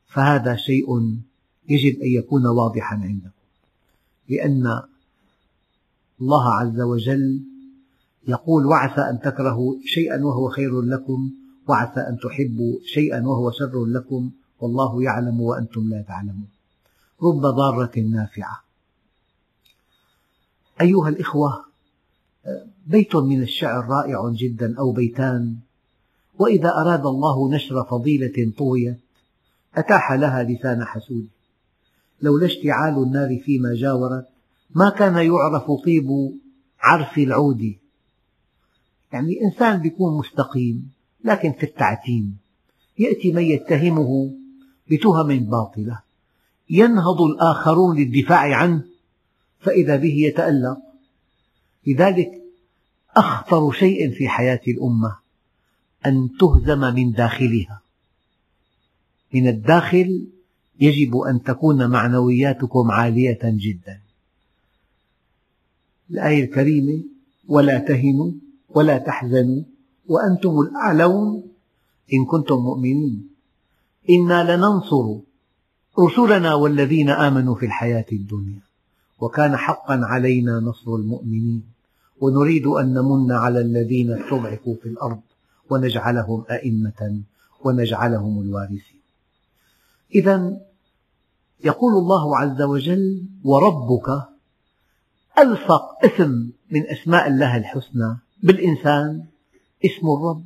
فهذا 0.07 0.57
شيء 0.57 1.19
يجب 1.69 2.01
أن 2.01 2.09
يكون 2.09 2.47
واضحا 2.47 2.97
عندكم. 2.97 3.45
لأن 4.29 4.83
الله 6.21 6.55
عز 6.55 6.81
وجل 6.81 7.41
يقول 8.29 8.67
وعسى 8.67 9.01
أن 9.01 9.21
تكرهوا 9.21 9.75
شيئا 9.85 10.25
وهو 10.25 10.49
خير 10.49 10.81
لكم 10.83 11.31
وعسى 11.69 12.01
أن 12.01 12.19
تحبوا 12.23 12.79
شيئا 12.85 13.21
وهو 13.27 13.51
شر 13.51 13.85
لكم 13.85 14.31
والله 14.61 15.03
يعلم 15.03 15.41
وأنتم 15.41 15.89
لا 15.89 16.03
تعلمون. 16.03 16.49
رب 17.23 17.41
ضارة 17.41 17.99
نافعة. 18.01 18.65
أيها 20.81 21.09
الإخوة 21.09 21.65
بيت 22.87 23.17
من 23.17 23.43
الشعر 23.43 23.87
رائع 23.89 24.31
جدا 24.33 24.79
أو 24.79 24.93
بيتان 24.93 25.57
وإذا 26.39 26.69
أراد 26.69 27.07
الله 27.07 27.51
نشر 27.51 27.85
فضيلة 27.85 28.53
طويت 28.59 29.01
أتاح 29.75 30.13
لها 30.13 30.43
لسان 30.43 30.85
حسود. 30.85 31.29
لولا 32.23 32.47
اشتعال 32.47 33.03
النار 33.03 33.39
فيما 33.45 33.75
جاورت 33.75 34.27
ما 34.75 34.91
كان 34.91 35.15
يعرف 35.15 35.71
طيب 35.85 36.39
عرف 36.81 37.19
العود. 37.19 37.75
يعني 39.13 39.41
إنسان 39.43 39.87
يكون 39.87 40.19
مستقيم 40.19 40.91
لكن 41.25 41.53
في 41.53 41.63
التعتيم. 41.63 42.37
يأتي 42.99 43.33
من 43.33 43.43
يتهمه 43.43 44.35
بتهم 44.91 45.39
باطلة. 45.39 46.01
ينهض 46.71 47.23
الآخرون 47.23 47.97
للدفاع 47.97 48.57
عنه 48.57 48.85
فإذا 49.61 49.97
به 49.97 50.15
يتألق. 50.15 50.79
لذلك 51.87 52.44
أخطر 53.17 53.73
شيء 53.73 54.11
في 54.11 54.29
حياة 54.29 54.61
الأمة 54.69 55.17
أن 56.07 56.31
تهزم 56.41 56.95
من 56.95 57.13
داخلها. 57.13 57.81
من 59.35 59.49
الداخل 59.49 60.27
يجب 60.81 61.17
أن 61.17 61.43
تكون 61.43 61.91
معنوياتكم 61.91 62.91
عالية 62.91 63.39
جدا. 63.43 64.01
الآية 66.11 66.45
الكريمة 66.45 67.03
ولا 67.49 67.79
تهنوا 67.79 68.31
ولا 68.69 68.99
تحزنوا 68.99 69.63
وأنتم 70.07 70.61
الأعلون 70.61 71.43
إن 72.13 72.25
كنتم 72.25 72.57
مؤمنين. 72.57 73.29
إنا 74.11 74.57
لننصر 74.57 75.17
رسلنا 75.99 76.55
والذين 76.55 77.11
آمنوا 77.11 77.55
في 77.55 77.67
الحياة 77.67 78.07
الدنيا 78.13 78.61
وكان 79.21 79.57
حقا 79.57 80.01
علينا 80.05 80.61
نصر 80.61 80.95
المؤمنين. 80.95 81.74
ونريد 82.21 82.67
أن 82.67 82.95
نمن 82.95 83.33
على 83.33 83.61
الذين 83.61 84.13
استضعفوا 84.13 84.75
في 84.83 84.89
الأرض 84.89 85.21
ونجعلهم 85.71 86.45
أئمة 86.51 87.21
ونجعلهم 87.65 88.43
الوارثين. 88.43 89.01
إذا 90.15 90.61
يقول 91.65 91.93
الله 91.93 92.39
عز 92.39 92.63
وجل 92.63 93.25
وربك 93.45 94.09
ألصق 95.39 96.05
اسم 96.05 96.51
من 96.71 96.87
أسماء 96.87 97.29
الله 97.29 97.57
الحسنى 97.57 98.17
بالإنسان 98.43 99.25
اسم 99.85 100.07
الرب. 100.09 100.45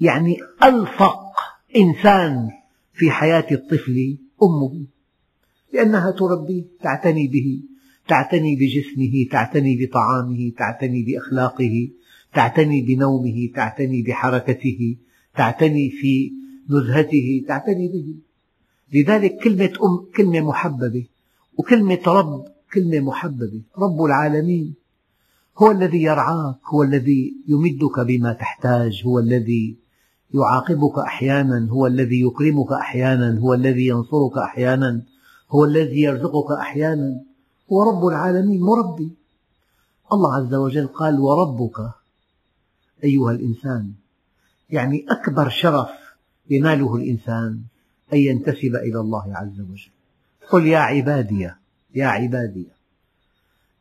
يعني 0.00 0.36
ألصق 0.64 1.28
إنسان 1.76 2.50
في 2.92 3.10
حياة 3.10 3.46
الطفل 3.52 4.18
أمه 4.42 4.84
لأنها 5.72 6.10
تربيه 6.10 6.64
تعتني 6.82 7.28
به 7.28 7.60
تعتني 8.08 8.56
بجسمه 8.56 9.26
تعتني 9.30 9.86
بطعامه 9.86 10.52
تعتني 10.58 11.02
بأخلاقه 11.02 11.88
تعتني 12.34 12.82
بنومه 12.82 13.48
تعتني 13.54 14.02
بحركته 14.02 14.96
تعتني 15.36 15.90
في 15.90 16.32
نزهته 16.70 17.44
تعتني 17.48 17.88
به. 17.88 18.14
لذلك 18.92 19.36
كلمة 19.44 19.72
أم 19.84 20.06
كلمة 20.16 20.40
محببة 20.40 21.06
وكلمة 21.58 22.00
رب 22.06 22.44
كلمة 22.74 23.00
محببة. 23.00 23.62
رب 23.78 24.04
العالمين 24.04 24.74
هو 25.58 25.70
الذي 25.70 26.02
يرعاك 26.02 26.56
هو 26.74 26.82
الذي 26.82 27.34
يمدك 27.48 28.00
بما 28.00 28.32
تحتاج 28.32 29.02
هو 29.06 29.18
الذي 29.18 29.76
يعاقبك 30.34 30.98
أحيانا 30.98 31.68
هو 31.70 31.86
الذي 31.86 32.20
يكرمك 32.20 32.72
أحيانا 32.72 33.38
هو 33.38 33.54
الذي 33.54 33.86
ينصرك 33.86 34.38
أحيانا 34.38 35.02
هو 35.50 35.64
الذي 35.64 36.00
يرزقك 36.00 36.50
أحيانا. 36.60 37.27
هو 37.72 37.82
رب 37.82 38.06
العالمين 38.06 38.60
مربي. 38.60 39.10
الله 40.12 40.36
عز 40.36 40.54
وجل 40.54 40.86
قال 40.86 41.20
وربك 41.20 41.90
أيها 43.04 43.30
الإنسان 43.30 43.92
يعني 44.70 45.06
أكبر 45.10 45.48
شرف 45.48 45.90
يناله 46.50 46.96
الإنسان 46.96 47.62
أن 48.12 48.18
ينتسب 48.18 48.76
إلى 48.76 49.00
الله 49.00 49.36
عز 49.36 49.60
وجل. 49.60 49.90
قل 50.50 50.66
يا 50.66 50.78
عبادي 50.78 51.50
يا 51.94 52.06
عبادي 52.06 52.66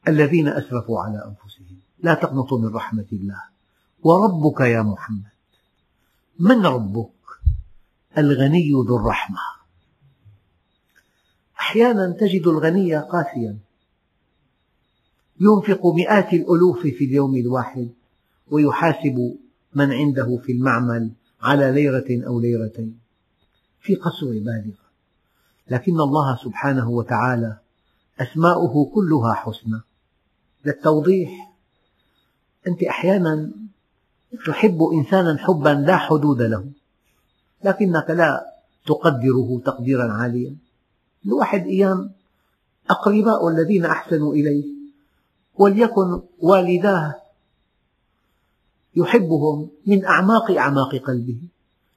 الذين 0.07 0.47
أسرفوا 0.47 0.99
على 1.01 1.25
أنفسهم 1.25 1.77
لا 1.99 2.13
تقنطوا 2.13 2.59
من 2.59 2.75
رحمة 2.75 3.05
الله. 3.11 3.41
وربك 4.03 4.59
يا 4.61 4.81
محمد 4.81 5.23
من 6.39 6.65
ربك؟ 6.65 7.09
الغني 8.17 8.71
ذو 8.71 8.97
الرحمة. 8.97 9.39
أحيانا 11.59 12.11
تجد 12.11 12.47
الغني 12.47 12.97
قاسيا. 12.97 13.57
ينفق 15.39 15.87
مئات 15.87 16.33
الألوف 16.33 16.79
في 16.79 17.05
اليوم 17.05 17.35
الواحد 17.35 17.89
ويحاسب 18.51 19.35
من 19.73 19.93
عنده 19.93 20.39
في 20.43 20.51
المعمل 20.51 21.11
على 21.41 21.71
ليرة 21.71 22.27
أو 22.27 22.39
ليرتين. 22.39 22.99
في 23.81 23.95
قسوة 23.95 24.31
بالغة. 24.31 24.87
لكن 25.69 25.99
الله 25.99 26.37
سبحانه 26.43 26.89
وتعالى 26.89 27.57
أسماؤه 28.19 28.91
كلها 28.95 29.33
حسنى. 29.33 29.81
للتوضيح 30.65 31.53
أنت 32.67 32.83
أحيانا 32.83 33.51
تحب 34.45 34.83
إنسانا 34.93 35.37
حبا 35.37 35.69
لا 35.69 35.97
حدود 35.97 36.41
له 36.41 36.65
لكنك 37.63 38.09
لا 38.09 38.53
تقدره 38.85 39.61
تقديرا 39.65 40.13
عاليا. 40.13 40.55
الواحد 41.25 41.65
أيام 41.65 42.11
أقرباء 42.89 43.47
الذين 43.49 43.85
أحسنوا 43.85 44.33
إليه 44.33 44.76
وليكن 45.57 46.21
والداه 46.39 47.15
يحبهم 48.95 49.69
من 49.85 50.05
أعماق 50.05 50.51
أعماق 50.51 50.95
قلبه. 50.95 51.37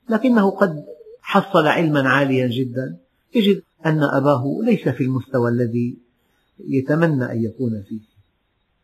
لكنه 0.08 0.50
قد 0.50 0.84
حصل 1.22 1.66
علما 1.66 2.08
عاليا 2.08 2.48
جدا. 2.48 2.96
يجد 3.34 3.62
أن 3.86 4.02
أباه 4.02 4.58
ليس 4.62 4.88
في 4.88 5.04
المستوى 5.04 5.50
الذي 5.50 5.96
يتمنى 6.68 7.32
أن 7.32 7.44
يكون 7.44 7.82
فيه. 7.88 8.00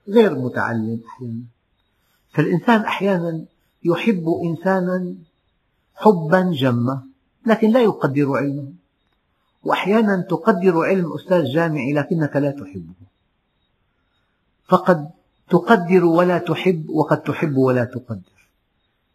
غير 0.09 0.39
متعلم 0.39 1.01
أحيانا. 1.07 1.43
فالإنسان 2.33 2.81
أحيانا 2.81 3.45
يحب 3.85 4.25
إنسانا 4.45 5.15
حبا 5.95 6.53
جما 6.53 7.03
لكن 7.47 7.71
لا 7.71 7.83
يقدر 7.83 8.33
علمه. 8.33 8.73
وأحيانا 9.65 10.27
تقدر 10.31 10.79
علم 10.85 11.13
أستاذ 11.13 11.45
جامعي 11.45 11.93
لكنك 11.93 12.37
لا 12.37 12.51
تحبه. 12.51 13.07
فقد 14.69 15.11
تقدر 15.51 16.05
ولا 16.05 16.39
تحب 16.39 16.89
وقد 16.89 17.23
تحب 17.23 17.57
ولا 17.57 17.85
تقدر. 17.85 18.37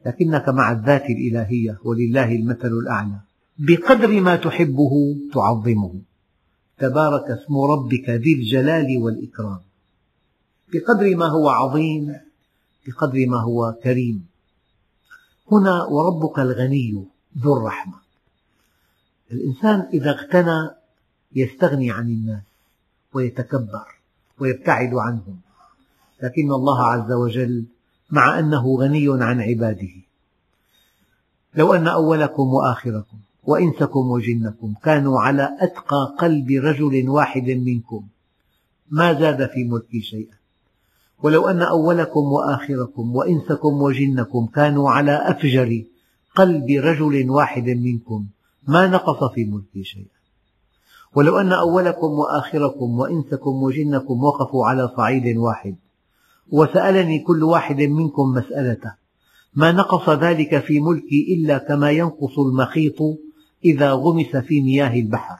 لكنك 0.05 0.49
مع 0.49 0.71
الذات 0.71 1.05
الإلهية 1.05 1.79
ولله 1.83 2.35
المثل 2.35 2.67
الأعلى. 2.67 3.19
بقدر 3.57 4.21
ما 4.21 4.35
تحبه 4.35 5.15
تعظمه. 5.33 6.01
تبارك 6.77 7.23
اسم 7.31 7.57
ربك 7.57 8.09
ذي 8.09 8.33
الجلال 8.33 8.97
والإكرام. 8.97 9.59
بقدر 10.73 11.15
ما 11.15 11.25
هو 11.25 11.49
عظيم 11.49 12.15
بقدر 12.87 13.25
ما 13.27 13.41
هو 13.41 13.75
كريم. 13.83 14.25
هنا 15.51 15.83
وربك 15.83 16.39
الغني 16.39 17.05
ذو 17.37 17.57
الرحمة. 17.57 17.93
الإنسان 19.31 19.89
إذا 19.93 20.09
اغتنى 20.09 20.69
يستغني 21.35 21.91
عن 21.91 22.07
الناس 22.07 22.43
ويتكبر. 23.13 24.00
ويبتعد 24.41 24.93
عنهم. 24.93 25.39
لكن 26.23 26.51
الله 26.51 26.83
عز 26.83 27.11
وجل 27.11 27.65
مع 28.11 28.39
أنه 28.39 28.77
غني 28.79 29.23
عن 29.23 29.41
عباده. 29.41 29.93
لو 31.55 31.73
أن 31.73 31.87
أولكم 31.87 32.43
وآخركم 32.43 33.17
وإنسكم 33.43 33.99
وجنكم 33.99 34.73
كانوا 34.83 35.21
على 35.21 35.57
أتقى 35.59 36.15
قلب 36.19 36.51
رجل 36.51 37.09
واحد 37.09 37.49
منكم 37.49 38.07
ما 38.91 39.13
زاد 39.13 39.49
في 39.49 39.63
ملكي 39.63 40.01
شيئا. 40.01 40.35
ولو 41.23 41.49
أن 41.49 41.61
أولكم 41.61 42.19
وآخركم 42.19 43.15
وإنسكم 43.15 43.81
وجنكم 43.81 44.45
كانوا 44.45 44.91
على 44.91 45.11
أفجر 45.11 45.83
قلب 46.35 46.69
رجل 46.69 47.29
واحد 47.29 47.69
منكم 47.69 48.27
ما 48.67 48.87
نقص 48.87 49.33
في 49.33 49.45
ملكي 49.45 49.83
شيئا. 49.83 50.20
ولو 51.15 51.39
أن 51.39 51.53
أولكم 51.53 52.07
وآخركم 52.07 52.99
وإنسكم 52.99 53.63
وجنكم 53.63 54.23
وقفوا 54.23 54.65
على 54.65 54.89
صعيد 54.97 55.37
واحد 55.37 55.75
وسألني 56.51 57.19
كل 57.19 57.43
واحد 57.43 57.81
منكم 57.81 58.23
مسألة 58.23 58.95
ما 59.53 59.71
نقص 59.71 60.09
ذلك 60.09 60.59
في 60.59 60.79
ملكي 60.79 61.35
إلا 61.35 61.57
كما 61.57 61.91
ينقص 61.91 62.39
المخيط 62.39 62.95
إذا 63.65 63.91
غمس 63.91 64.35
في 64.35 64.61
مياه 64.61 64.99
البحر. 64.99 65.39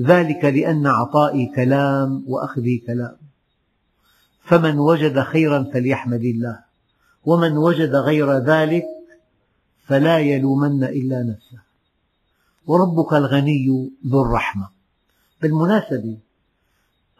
ذلك 0.00 0.44
لأن 0.44 0.86
عطائي 0.86 1.52
كلام 1.56 2.24
وأخذي 2.26 2.78
كلام. 2.86 3.16
فمن 4.44 4.78
وجد 4.78 5.20
خيرا 5.20 5.70
فليحمد 5.72 6.20
الله 6.20 6.58
ومن 7.24 7.56
وجد 7.56 7.94
غير 7.94 8.32
ذلك 8.32 8.84
فلا 9.86 10.18
يلومن 10.18 10.84
إلا 10.84 11.22
نفسه. 11.22 11.58
وربك 12.66 13.12
الغني 13.12 13.90
ذو 14.06 14.22
الرحمة. 14.22 14.68
بالمناسبة 15.42 16.18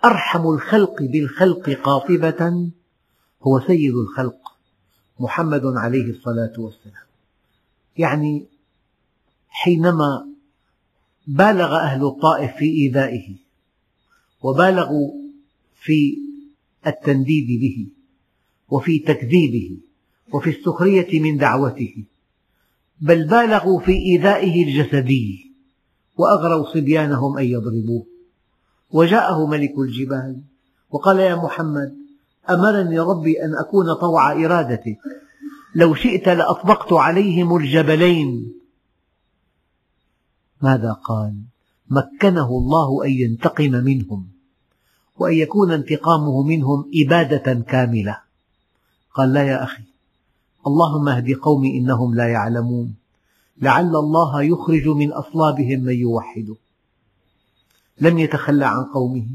أرحم 0.04 0.46
الخلق 0.46 1.02
بالخلق 1.02 1.70
قاطبة 1.70 2.70
هو 3.42 3.61
سيد 3.61 3.94
الخلق 3.94 4.57
محمد 5.20 5.62
عليه 5.64 6.11
الصلاة 6.11 6.52
والسلام. 6.59 7.07
يعني 7.96 8.46
حينما 9.48 10.26
بالغ 11.26 11.76
أهل 11.76 12.07
الطائف 12.07 12.57
في 12.57 12.64
إيذائه 12.64 13.37
وبالغوا 14.42 15.11
في 15.74 16.18
التنديد 16.87 17.61
به 17.61 17.87
وفي 18.68 18.98
تكذيبه 18.98 19.76
وفي 20.33 20.50
السخرية 20.50 21.20
من 21.20 21.37
دعوته 21.37 22.04
بل 23.00 23.28
بالغوا 23.28 23.80
في 23.80 23.92
إيذائه 23.92 24.64
الجسدي 24.64 25.54
وأغروا 26.16 26.72
صبيانهم 26.74 27.38
أن 27.38 27.44
يضربوه. 27.44 28.07
وجاءه 28.90 29.46
ملك 29.46 29.78
الجبال 29.78 30.42
وقال 30.90 31.18
يا 31.18 31.35
محمد 31.35 31.94
أمرني 32.50 32.98
ربي 32.98 33.44
أن 33.44 33.54
أكون 33.54 33.94
طوع 33.94 34.33
إرادتك. 34.33 34.98
لو 35.74 35.94
شئت 35.94 36.28
لأطبقت 36.28 36.92
عليهم 36.92 37.57
الجبلين. 37.57 38.52
ماذا 40.62 40.92
قال؟ 40.92 41.35
مكنه 41.90 42.48
الله 42.48 43.04
أن 43.04 43.11
ينتقم 43.11 43.70
منهم 43.70 44.28
وأن 45.16 45.35
يكون 45.35 45.70
انتقامه 45.70 46.42
منهم 46.42 46.90
إبادة 46.94 47.54
كاملة. 47.54 48.18
قال 49.14 49.33
لا 49.33 49.42
يا 49.42 49.64
أخي 49.64 49.93
اللهم 50.66 51.09
اهد 51.09 51.33
قومي 51.33 51.79
إنهم 51.79 52.14
لا 52.14 52.29
يعلمون. 52.29 52.94
لعل 53.62 53.96
الله 53.96 54.42
يخرج 54.42 54.88
من 54.88 55.12
أصلابهم 55.12 55.81
من 55.81 55.94
يوحده 55.94 56.55
لم 58.00 58.18
يتخلى 58.18 58.66
عن 58.66 58.85
قومه. 58.85 59.27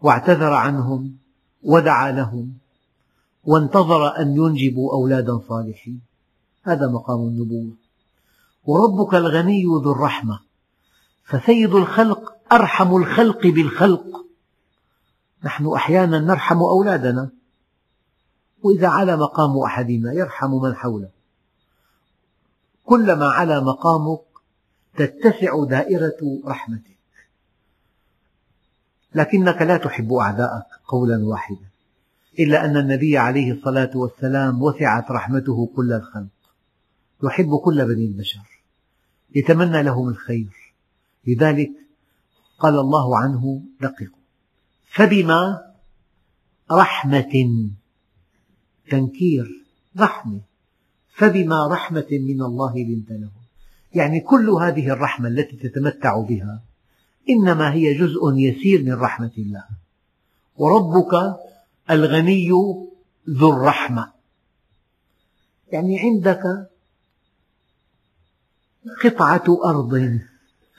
واعتذر 0.00 0.52
عنهم. 0.52 1.16
ودعا 1.62 2.12
لهم. 2.12 2.52
وانتظر 3.44 4.18
أن 4.18 4.36
ينجبوا 4.36 4.92
أولادا 4.92 5.40
صالحين. 5.48 6.00
هذا 6.62 6.88
مقام 6.88 7.20
النبوة. 7.20 7.72
وربك 8.64 9.14
الغني 9.14 9.64
ذو 9.64 9.92
الرحمة. 9.92 10.40
فسيد 11.24 11.74
الخلق 11.74 12.32
أرحم 12.52 12.96
الخلق 12.96 13.46
بالخلق. 13.46 14.26
نحن 15.44 15.66
أحيانا 15.66 16.18
نرحم 16.18 16.58
أولادنا. 16.58 17.30
وإذا 18.62 18.88
علا 18.88 19.16
مقام 19.16 19.58
أحدنا 19.58 20.12
يرحم 20.12 20.50
من 20.50 20.74
حوله. 20.74 21.10
كلما 22.84 23.26
علا 23.26 23.60
مقامك 23.60 24.20
تتسع 24.96 25.64
دائرة 25.64 26.40
رحمتك. 26.46 26.98
لكنك 29.14 29.62
لا 29.62 29.76
تحب 29.76 30.12
أعداءك 30.12 30.66
قولا 30.88 31.24
واحدا 31.24 31.68
إلا 32.38 32.64
أن 32.64 32.76
النبي 32.76 33.18
عليه 33.18 33.52
الصلاة 33.52 33.90
والسلام 33.94 34.62
وسعت 34.62 35.10
رحمته 35.10 35.66
كل 35.76 35.92
الخلق. 35.92 36.26
يحب 37.24 37.56
كل 37.64 37.86
بني 37.86 38.04
البشر 38.04 38.62
يتمنى 39.34 39.82
لهم 39.82 40.08
الخير. 40.08 40.74
لذلك 41.26 41.70
قال 42.58 42.78
الله 42.78 43.18
عنه 43.18 43.62
دققوا. 43.80 44.22
فبما 44.90 45.72
رحمة 46.72 47.32
تنكير 48.92 49.46
رحمة. 49.98 50.40
فبما 51.14 51.66
رحمة 51.66 52.08
من 52.10 52.42
الله 52.42 52.78
لنت 52.78 53.10
لهم 53.10 53.42
يعني 53.94 54.20
كل 54.20 54.50
هذه 54.50 54.88
الرحمة 54.88 55.28
التي 55.28 55.56
تتمتع 55.56 56.20
بها 56.20 56.62
إنما 57.30 57.72
هي 57.72 57.94
جزء 57.94 58.20
يسير 58.36 58.82
من 58.82 58.92
رحمة 58.92 59.30
الله. 59.38 59.64
وربك 60.56 61.12
الغني 61.90 62.50
ذو 63.30 63.52
الرحمة. 63.52 64.12
يعني 65.72 66.00
عندك 66.00 66.42
قطعة 69.04 69.44
أرض 69.64 70.20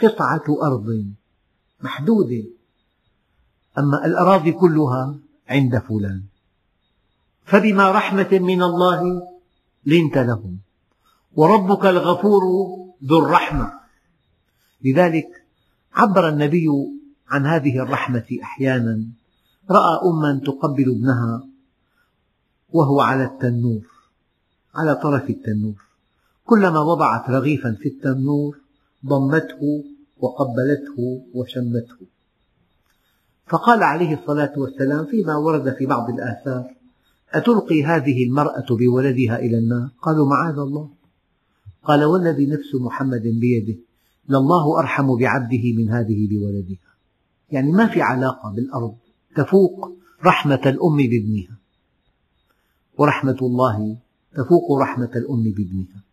قطعة 0.01 0.43
أرض 0.63 1.13
محدودة. 1.81 2.43
أما 3.77 4.05
الأراضي 4.05 4.51
كلها 4.51 5.15
عند 5.49 5.77
فلان. 5.77 6.23
فبما 7.45 7.91
رحمة 7.91 8.29
من 8.31 8.63
الله 8.63 9.21
لنت 9.85 10.17
لهم. 10.17 10.57
وربك 11.35 11.85
الغفور 11.85 12.41
ذو 13.03 13.19
الرحمة. 13.25 13.73
لذلك 14.85 15.27
عبر 15.93 16.29
النبي 16.29 16.67
عن 17.29 17.45
هذه 17.45 17.79
الرحمة 17.79 18.25
أحيانا. 18.43 19.05
رأى 19.71 20.09
أما 20.09 20.41
تقبل 20.45 20.91
ابنها 20.91 21.47
وهو 22.69 23.01
على 23.01 23.23
التنور 23.23 23.81
على 24.75 24.95
طرف 24.95 25.29
التنور. 25.29 25.81
كلما 26.45 26.79
وضعت 26.79 27.29
رغيفا 27.29 27.77
في 27.81 27.89
التنور 27.89 28.57
ضمته 29.05 29.83
وقبلته 30.17 31.25
وشمته. 31.33 31.97
فقال 33.47 33.83
عليه 33.83 34.21
الصلاة 34.21 34.53
والسلام 34.57 35.05
فيما 35.05 35.35
ورد 35.35 35.75
في 35.77 35.85
بعض 35.85 36.09
الآثار 36.09 36.72
أتلقي 37.33 37.83
هذه 37.83 38.23
المرأة 38.23 38.65
بولدها 38.69 39.39
إلى 39.39 39.57
النار؟ 39.57 39.89
قالوا 40.01 40.27
معاذ 40.27 40.57
الله. 40.57 40.89
قال 41.83 42.03
والذي 42.03 42.45
نفس 42.45 42.75
محمد 42.75 43.21
بيده 43.21 43.79
لله 44.29 44.79
أرحم 44.79 45.17
بعبده 45.17 45.73
من 45.77 45.89
هذه 45.89 46.27
بولدها. 46.27 46.93
يعني 47.51 47.71
ما 47.71 47.87
في 47.87 48.01
علاقة 48.01 48.53
بالأرض 48.55 48.95
تفوق 49.35 49.91
رحمة 50.25 50.61
الأم 50.65 50.97
بابنها. 50.97 51.57
ورحمة 52.97 53.37
الله 53.41 53.97
تفوق 54.35 54.79
رحمة 54.81 55.11
الأم 55.15 55.43
بابنها. 55.43 56.03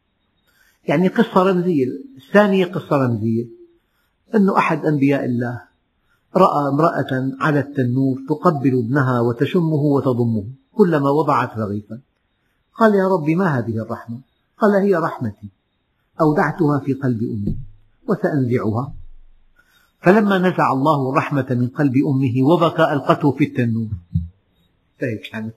يعني 0.89 1.09
قصة 1.09 1.43
رمزية. 1.43 1.87
الثانية 2.17 2.67
قصة 2.67 2.97
رمزية. 2.97 3.47
أن 4.35 4.51
أحد 4.51 4.87
أنبياء 4.87 5.25
الله 5.25 5.63
رأى 6.37 6.69
امرأة 6.69 7.33
على 7.41 7.61
التنور 7.61 8.21
تقبل 8.29 8.79
ابنها 8.79 9.21
وتشمه 9.21 9.83
وتضمه. 9.83 10.60
كلما 10.81 11.11
وضعت 11.11 11.59
رغيفا 11.59 12.01
قال 12.75 12.95
يا 12.95 13.09
رب 13.09 13.31
ما 13.31 13.59
هذه 13.59 13.79
الرحمة؟ 13.79 14.21
قال 14.59 14.83
هي 14.83 14.95
رحمتي. 14.95 15.49
أودعتها 16.21 16.79
في 16.79 16.93
قلب 16.93 17.23
أمي 17.23 17.57
وسأنزعها. 18.09 18.93
فلما 20.03 20.39
نزع 20.39 20.73
الله 20.73 21.11
الرحمة 21.11 21.47
من 21.51 21.69
قلب 21.69 21.95
أمه 22.07 22.53
وبكى 22.53 22.83
ألقته 22.93 23.33
في 23.33 23.45
التنور. 23.45 23.89
هيك 25.01 25.33
يعني 25.33 25.51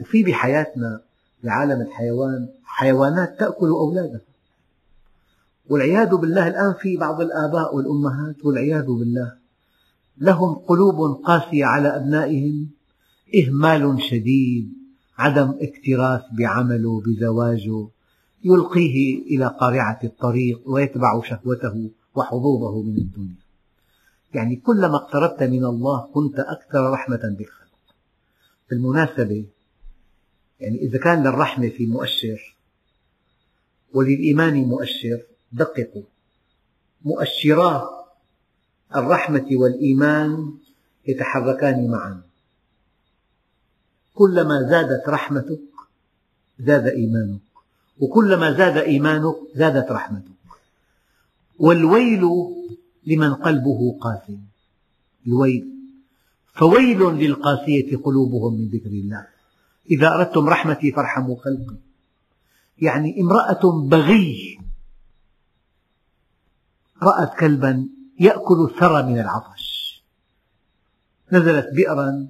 وفي 0.00 0.22
بحياتنا 0.22 1.00
بعالم 1.44 1.80
الحيوان 1.80 2.48
حيوانات 2.64 3.40
تأكل 3.40 3.68
أولادها. 3.68 4.20
والعياذ 5.70 6.16
بالله 6.16 6.48
الآن 6.48 6.74
في 6.80 6.96
بعض 6.96 7.20
الآباء 7.20 7.76
والأمهات 7.76 8.44
والعياذ 8.44 8.86
بالله 8.86 9.32
لهم 10.18 10.54
قلوب 10.54 11.24
قاسية 11.24 11.64
على 11.64 11.96
أبنائهم 11.96 12.75
إهمال 13.34 14.02
شديد 14.02 14.72
عدم 15.18 15.54
اكتراث 15.60 16.22
بعمله 16.38 17.00
بزواجه 17.00 17.88
يلقيه 18.44 19.22
إلى 19.22 19.46
قارعة 19.60 20.00
الطريق 20.04 20.60
ويتبع 20.66 21.22
شهوته 21.22 21.90
وحظوظه 22.14 22.82
من 22.82 22.96
الدنيا. 22.96 23.46
يعني 24.34 24.56
كلما 24.56 24.96
اقتربت 24.96 25.42
من 25.42 25.64
الله 25.64 26.08
كنت 26.14 26.38
أكثر 26.38 26.90
رحمة 26.90 27.34
بالخلق. 27.38 27.78
بالمناسبة 28.70 29.44
يعني 30.60 30.78
إذا 30.78 30.98
كان 30.98 31.22
للرحمة 31.22 31.68
في 31.68 31.86
مؤشر 31.86 32.56
وللإيمان 33.94 34.54
مؤشر 34.54 35.22
دققوا. 35.52 36.02
مؤشرا 37.04 37.88
الرحمة 38.96 39.46
والإيمان 39.52 40.54
يتحركان 41.06 41.90
معا. 41.90 42.22
كلما 44.16 44.68
زادت 44.70 45.08
رحمتك 45.08 45.60
زاد 46.58 46.86
إيمانك. 46.86 47.40
وكلما 47.98 48.52
زاد 48.52 48.76
إيمانك 48.76 49.36
زادت 49.54 49.90
رحمتك. 49.90 50.36
والويل 51.58 52.22
لمن 53.06 53.34
قلبه 53.34 53.98
قاسٍ 54.00 54.26
الويل. 55.26 55.64
فويل 56.54 57.00
للقاسية 57.02 57.96
قلوبهم 57.96 58.52
من 58.54 58.68
ذكر 58.68 58.88
الله. 58.88 59.26
إذا 59.90 60.08
أردتم 60.08 60.48
رحمتي 60.48 60.92
فارحموا 60.92 61.36
خلقي. 61.36 61.76
يعني 62.78 63.20
امرأة 63.20 63.88
بغي 63.88 64.58
رأت 67.02 67.38
كلبا 67.38 67.88
يأكل 68.20 68.68
الثرى 68.70 69.02
من 69.02 69.18
العطش. 69.20 69.66
نزلت 71.32 71.68
بئرا 71.74 72.28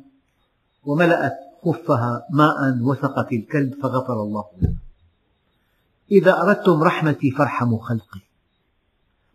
وملأت 0.85 1.46
خفها 1.67 2.27
ماء 2.31 2.79
وسقت 2.81 3.33
الكلب 3.33 3.75
فغفر 3.83 4.23
الله 4.23 4.45
له. 4.63 4.75
إذا 6.11 6.43
أردتم 6.43 6.83
رحمتي 6.83 7.31
فارحموا 7.31 7.79
خلقي 7.83 8.21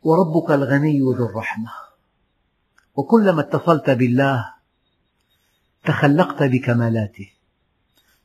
وربك 0.04 0.52
الغني 0.52 1.00
ذو 1.00 1.26
الرحمة. 1.26 1.72
وكلما 2.96 3.42
اتصلت 3.42 3.90
بالله 3.90 4.46
تخلقت 5.86 6.44
بكمالاته. 6.44 7.30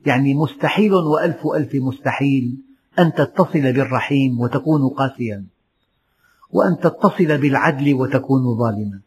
يعني 0.07 0.35
مستحيل 0.35 0.95
وألف 0.95 1.47
ألف 1.47 1.75
مستحيل 1.75 2.57
أن 2.99 3.13
تتصل 3.13 3.73
بالرحيم 3.73 4.41
وتكون 4.41 4.89
قاسيا 4.89 5.47
وأن 6.51 6.79
تتصل 6.79 7.39
بالعدل 7.39 7.95
وتكون 7.95 8.59
ظالما. 8.59 9.01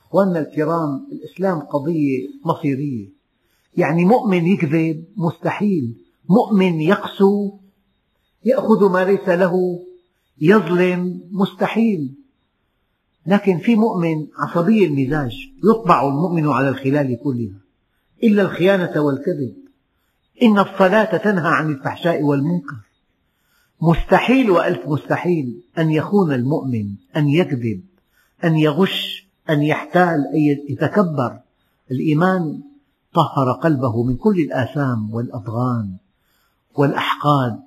أخواننا 0.00 0.38
الكرام 0.38 1.06
الإسلام 1.12 1.60
قضية 1.60 2.28
مصيرية. 2.44 3.15
يعني 3.76 4.04
مؤمن 4.04 4.46
يكذب 4.46 5.04
مستحيل. 5.16 5.96
مؤمن 6.28 6.80
يقسو 6.80 7.58
يأخذ 8.44 8.92
ما 8.92 9.04
ليس 9.04 9.28
له 9.28 9.80
يظلم 10.40 11.20
مستحيل. 11.30 12.14
لكن 13.26 13.58
في 13.58 13.76
مؤمن 13.76 14.26
عصبي 14.38 14.84
المزاج 14.84 15.32
يطبع 15.64 16.08
المؤمن 16.08 16.48
على 16.48 16.68
الخلال 16.68 17.18
كلها. 17.24 17.60
إلا 18.22 18.42
الخيانة 18.42 19.00
والكذب. 19.00 19.54
إن 20.42 20.58
الصلاة 20.58 21.16
تنهى 21.16 21.48
عن 21.48 21.70
الفحشاء 21.70 22.22
والمنكر. 22.22 22.76
مستحيل 23.82 24.50
وألف 24.50 24.88
مستحيل 24.88 25.62
أن 25.78 25.90
يخون 25.90 26.32
المؤمن 26.32 26.86
أن 27.16 27.28
يكذب 27.28 27.82
أن 28.44 28.56
يغش 28.56 29.26
أن 29.50 29.62
يحتال 29.62 30.26
أن 30.34 30.40
يتكبر. 30.68 31.40
الإيمان 31.90 32.62
طهر 33.16 33.52
قلبه 33.52 34.02
من 34.02 34.16
كل 34.16 34.38
الآثام 34.40 35.14
والأضغان 35.14 35.96
والأحقاد. 36.74 37.60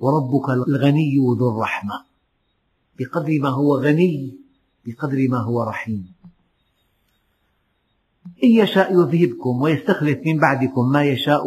وربك 0.00 0.50
الغني 0.50 1.16
ذو 1.38 1.50
الرحمة. 1.50 2.04
بقدر 2.98 3.38
ما 3.40 3.48
هو 3.48 3.78
غني 3.78 4.38
بقدر 4.86 5.28
ما 5.28 5.38
هو 5.38 5.62
رحيم. 5.62 6.12
إن 8.44 8.48
يشاء 8.48 8.92
يذهبكم 8.92 9.62
ويستخلف 9.62 10.18
من 10.26 10.38
بعدكم 10.38 10.92
ما 10.92 11.02
يشاء 11.02 11.44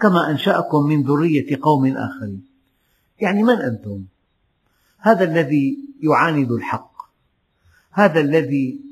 كما 0.00 0.30
أنشأكم 0.30 0.82
من 0.86 1.02
ذرية 1.02 1.58
قوم 1.62 1.96
آخرين. 1.96 2.46
يعني 3.20 3.42
من 3.42 3.58
أنتم؟ 3.58 4.04
هذا 4.98 5.24
الذي 5.24 5.78
يعاند 6.02 6.50
الحق. 6.50 6.92
هذا 7.90 8.20
الذي 8.20 8.91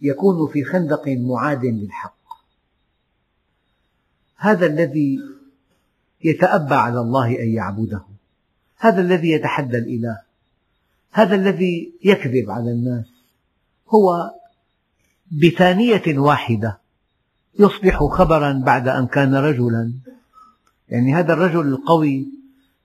يكون 0.00 0.52
في 0.52 0.64
خندق 0.64 1.08
معاد 1.08 1.64
للحق. 1.64 2.16
هذا 4.36 4.66
الذي 4.66 5.18
يتأبى 6.24 6.74
على 6.74 7.00
الله 7.00 7.42
أن 7.42 7.48
يعبده. 7.48 8.04
هذا 8.78 9.00
الذي 9.00 9.30
يتحدى 9.30 9.78
الإله. 9.78 10.18
هذا 11.10 11.34
الذي 11.34 11.94
يكذب 12.04 12.50
على 12.50 12.70
الناس. 12.70 13.06
هو 13.88 14.30
بثانية 15.30 16.18
واحدة. 16.18 16.80
يصبح 17.58 18.04
خبرا 18.04 18.52
بعد 18.52 18.88
أن 18.88 19.06
كان 19.06 19.34
رجلا. 19.34 19.92
يعني 20.88 21.14
هذا 21.14 21.32
الرجل 21.32 21.68
القوي 21.68 22.26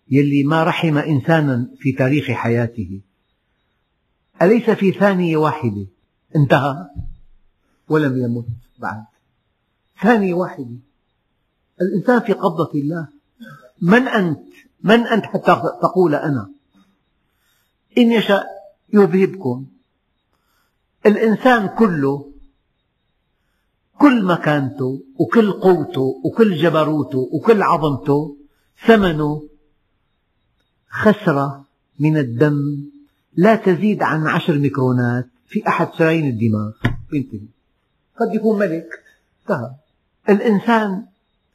يلي 0.10 0.44
ما 0.44 0.64
رحم 0.64 0.98
إنسانا 0.98 1.70
في 1.78 1.92
تاريخ 1.92 2.32
حياته. 2.32 3.02
أليس 4.42 4.70
في 4.70 4.92
ثانية 4.92 5.38
واحدة؟ 5.38 5.86
انتهى 6.36 6.90
ولم 7.90 8.18
يمت 8.24 8.46
بعد. 8.80 9.06
ثانية 10.02 10.34
واحدة 10.34 10.76
الإنسان 11.82 12.20
في 12.20 12.34
قبضة 12.34 12.72
الله. 12.76 13.08
من 13.82 14.08
أنت؟ 14.08 14.48
من 14.84 15.08
أنت 15.08 15.26
حتى 15.26 15.62
تقول 15.82 16.16
أنا؟ 16.16 16.52
إن 17.98 18.12
يشاء 18.12 18.46
يذهبكم 18.94 19.66
الإنسان 21.06 21.68
كله 21.68 22.32
كل 24.00 24.26
مكانته 24.26 25.04
وكل 25.20 25.52
قوته 25.52 26.22
وكل 26.26 26.58
جبروته 26.62 27.30
وكل 27.32 27.62
عظمته 27.62 28.38
ثمنه 28.86 29.44
خسرة 30.90 31.66
من 32.00 32.18
الدم. 32.18 32.90
لا 33.34 33.56
تزيد 33.56 34.04
عن 34.04 34.28
عشر 34.28 34.58
ميكرونات. 34.58 35.28
في 35.52 35.68
أحد 35.68 35.94
شرايين 35.94 36.30
الدماغ. 36.30 36.72
ينتهي 37.14 37.40
قد 38.20 38.36
يكون 38.36 38.60
ملك. 38.60 38.90
انتهى 39.42 39.72
الإنسان 40.30 41.06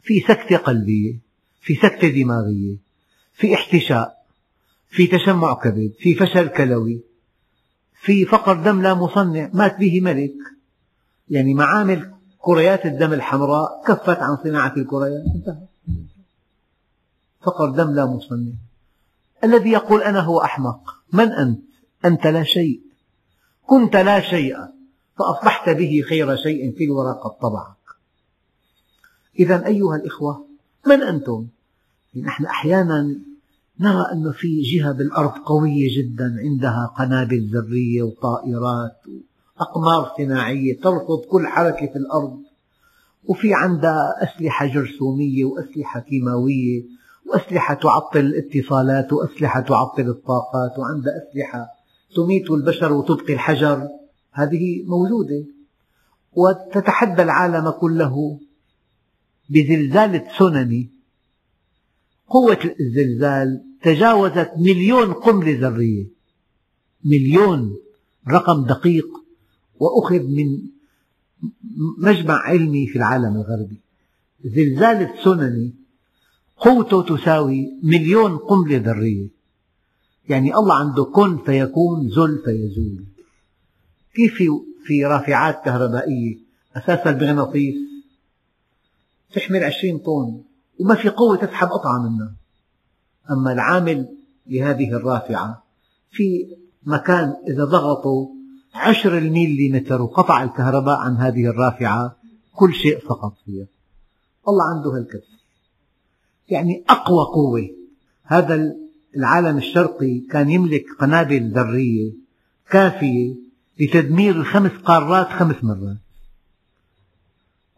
في 0.02 0.20
سكتة 0.20 0.56
قلبية 0.56 1.18
في 1.60 1.74
سكتة 1.74 2.08
دماغية 2.08 2.76
في 3.32 3.54
احتشاء 3.54 4.16
في 4.88 5.06
تشمع 5.06 5.54
كبد 5.54 5.92
في 5.98 6.14
فشل 6.14 6.48
كلوي 6.48 7.00
في 8.00 8.24
فقر 8.24 8.62
دم 8.62 8.82
لا 8.82 8.94
مصنع 8.94 9.50
مات 9.54 9.78
به 9.78 10.00
ملك. 10.00 10.34
يعني 11.30 11.54
معامل 11.54 12.12
كريات 12.38 12.86
الدم 12.86 13.12
الحمراء 13.12 13.82
كفت 13.86 14.18
عن 14.18 14.36
صناعة 14.44 14.74
الكريات. 14.76 15.24
انتهى. 15.34 15.66
فقر 17.42 17.70
دم 17.70 17.94
لا 17.94 18.06
مصنع. 18.06 18.52
الذي 19.44 19.70
يقول 19.70 20.02
أنا 20.02 20.20
هو 20.20 20.40
أحمق. 20.40 20.80
من 21.12 21.32
أنت؟ 21.32 21.60
أنت 22.04 22.26
لا 22.26 22.42
شيء. 22.42 22.85
كنت 23.66 23.96
لا 23.96 24.20
شيء 24.20 24.56
فأصبحت 25.18 25.68
به 25.68 26.02
خير 26.08 26.36
شيء 26.36 26.72
في 26.76 26.84
الورى 26.84 27.20
قد 27.24 27.38
طبعك 27.38 27.76
إذا 29.38 29.66
أيها 29.66 29.96
الإخوة 29.96 30.46
من 30.86 31.02
أنتم؟ 31.02 31.46
نحن 32.16 32.44
أحيانا 32.44 33.18
نرى 33.80 34.06
أن 34.12 34.32
في 34.32 34.62
جهة 34.62 34.92
بالأرض 34.92 35.30
قوية 35.30 35.98
جدا 35.98 36.36
عندها 36.38 36.94
قنابل 36.98 37.50
ذرية 37.52 38.02
وطائرات 38.02 38.96
وأقمار 39.58 40.12
صناعية 40.18 40.80
ترفض 40.80 41.20
كل 41.30 41.46
حركة 41.46 41.86
في 41.86 41.96
الأرض 41.96 42.42
وفي 43.24 43.54
عندها 43.54 44.14
أسلحة 44.22 44.66
جرثومية 44.66 45.44
وأسلحة 45.44 46.00
كيماوية 46.00 46.84
وأسلحة 47.26 47.74
تعطل 47.74 48.20
الاتصالات 48.20 49.12
وأسلحة 49.12 49.60
تعطل 49.60 50.08
الطاقات 50.08 50.78
وعندها 50.78 51.12
أسلحة 51.22 51.75
تميت 52.14 52.50
البشر 52.50 52.92
وتبقي 52.92 53.32
الحجر. 53.32 53.88
هذه 54.32 54.84
موجودة. 54.86 55.44
وتتحدى 56.32 57.22
العالم 57.22 57.70
كله 57.70 58.40
بزلزال 59.50 60.28
تسونامي 60.28 60.88
قوة 62.28 62.74
الزلزال 62.80 63.64
تجاوزت 63.82 64.50
مليون 64.58 65.12
قنبلة 65.12 65.68
ذرية. 65.68 66.06
مليون 67.04 67.76
رقم 68.28 68.64
دقيق. 68.64 69.08
وأخذ 69.80 70.22
من 70.22 70.62
مجمع 71.98 72.34
علمي 72.34 72.86
في 72.86 72.96
العالم 72.96 73.36
الغربي. 73.36 73.76
زلزال 74.44 75.02
التسونامي 75.02 75.72
قوته 76.56 77.16
تساوي 77.16 77.68
مليون 77.82 78.36
قنبلة 78.36 78.76
ذرية. 78.76 79.35
يعني 80.28 80.54
الله 80.54 80.74
عنده 80.74 81.04
كن 81.04 81.38
فيكون 81.38 82.08
زل 82.08 82.42
فيزول. 82.44 83.04
كيف 84.14 84.34
في, 84.34 84.48
في 84.86 85.04
رافعات 85.04 85.64
كهربائية؟ 85.64 86.38
أساسا 86.76 87.12
بمغناطيس 87.12 87.74
تحمل 89.34 89.64
عشرين 89.64 89.98
طن 89.98 90.42
وما 90.80 90.94
في 90.94 91.08
قوة 91.08 91.36
تسحب 91.36 91.68
قطعة 91.68 92.08
منها. 92.08 92.32
أما 93.30 93.52
العامل 93.52 94.08
لهذه 94.46 94.92
الرافعة 94.92 95.62
في 96.10 96.56
مكان 96.82 97.34
إذا 97.48 97.64
ضغطوا 97.64 98.28
عشر 98.74 99.18
الميليمتر 99.18 100.02
وقطع 100.02 100.42
الكهرباء 100.42 100.98
عن 100.98 101.16
هذه 101.16 101.46
الرافعة 101.46 102.16
كل 102.54 102.74
شيء 102.74 102.98
سقط 103.00 103.34
فيها. 103.44 103.66
الله 104.48 104.64
عنده 104.64 104.90
هالكبسة 104.90 105.36
يعني 106.48 106.84
أقوى 106.88 107.24
قوة. 107.24 107.68
هذا 108.22 108.85
العالم 109.16 109.58
الشرقي 109.58 110.18
كان 110.18 110.50
يملك 110.50 110.84
قنابل 110.98 111.52
ذرية 111.52 112.12
كافية 112.70 113.34
لتدمير 113.80 114.36
الخمس 114.36 114.70
قارات 114.70 115.28
خمس 115.28 115.64
مرات. 115.64 115.96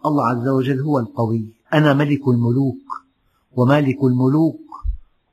الله 0.07 0.27
عز 0.27 0.49
وجل 0.49 0.81
هو 0.81 0.99
القوي. 0.99 1.45
أنا 1.75 1.95
ملك 1.95 2.29
الملوك 2.29 2.83
ومالك 3.57 4.05
الملوك 4.05 4.61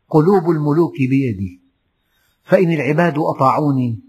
قلوب 0.09 0.49
الملوك 0.49 0.97
بيدي. 0.97 1.59
فإن 2.43 2.71
العباد 2.71 3.17
أطاعوني 3.17 3.99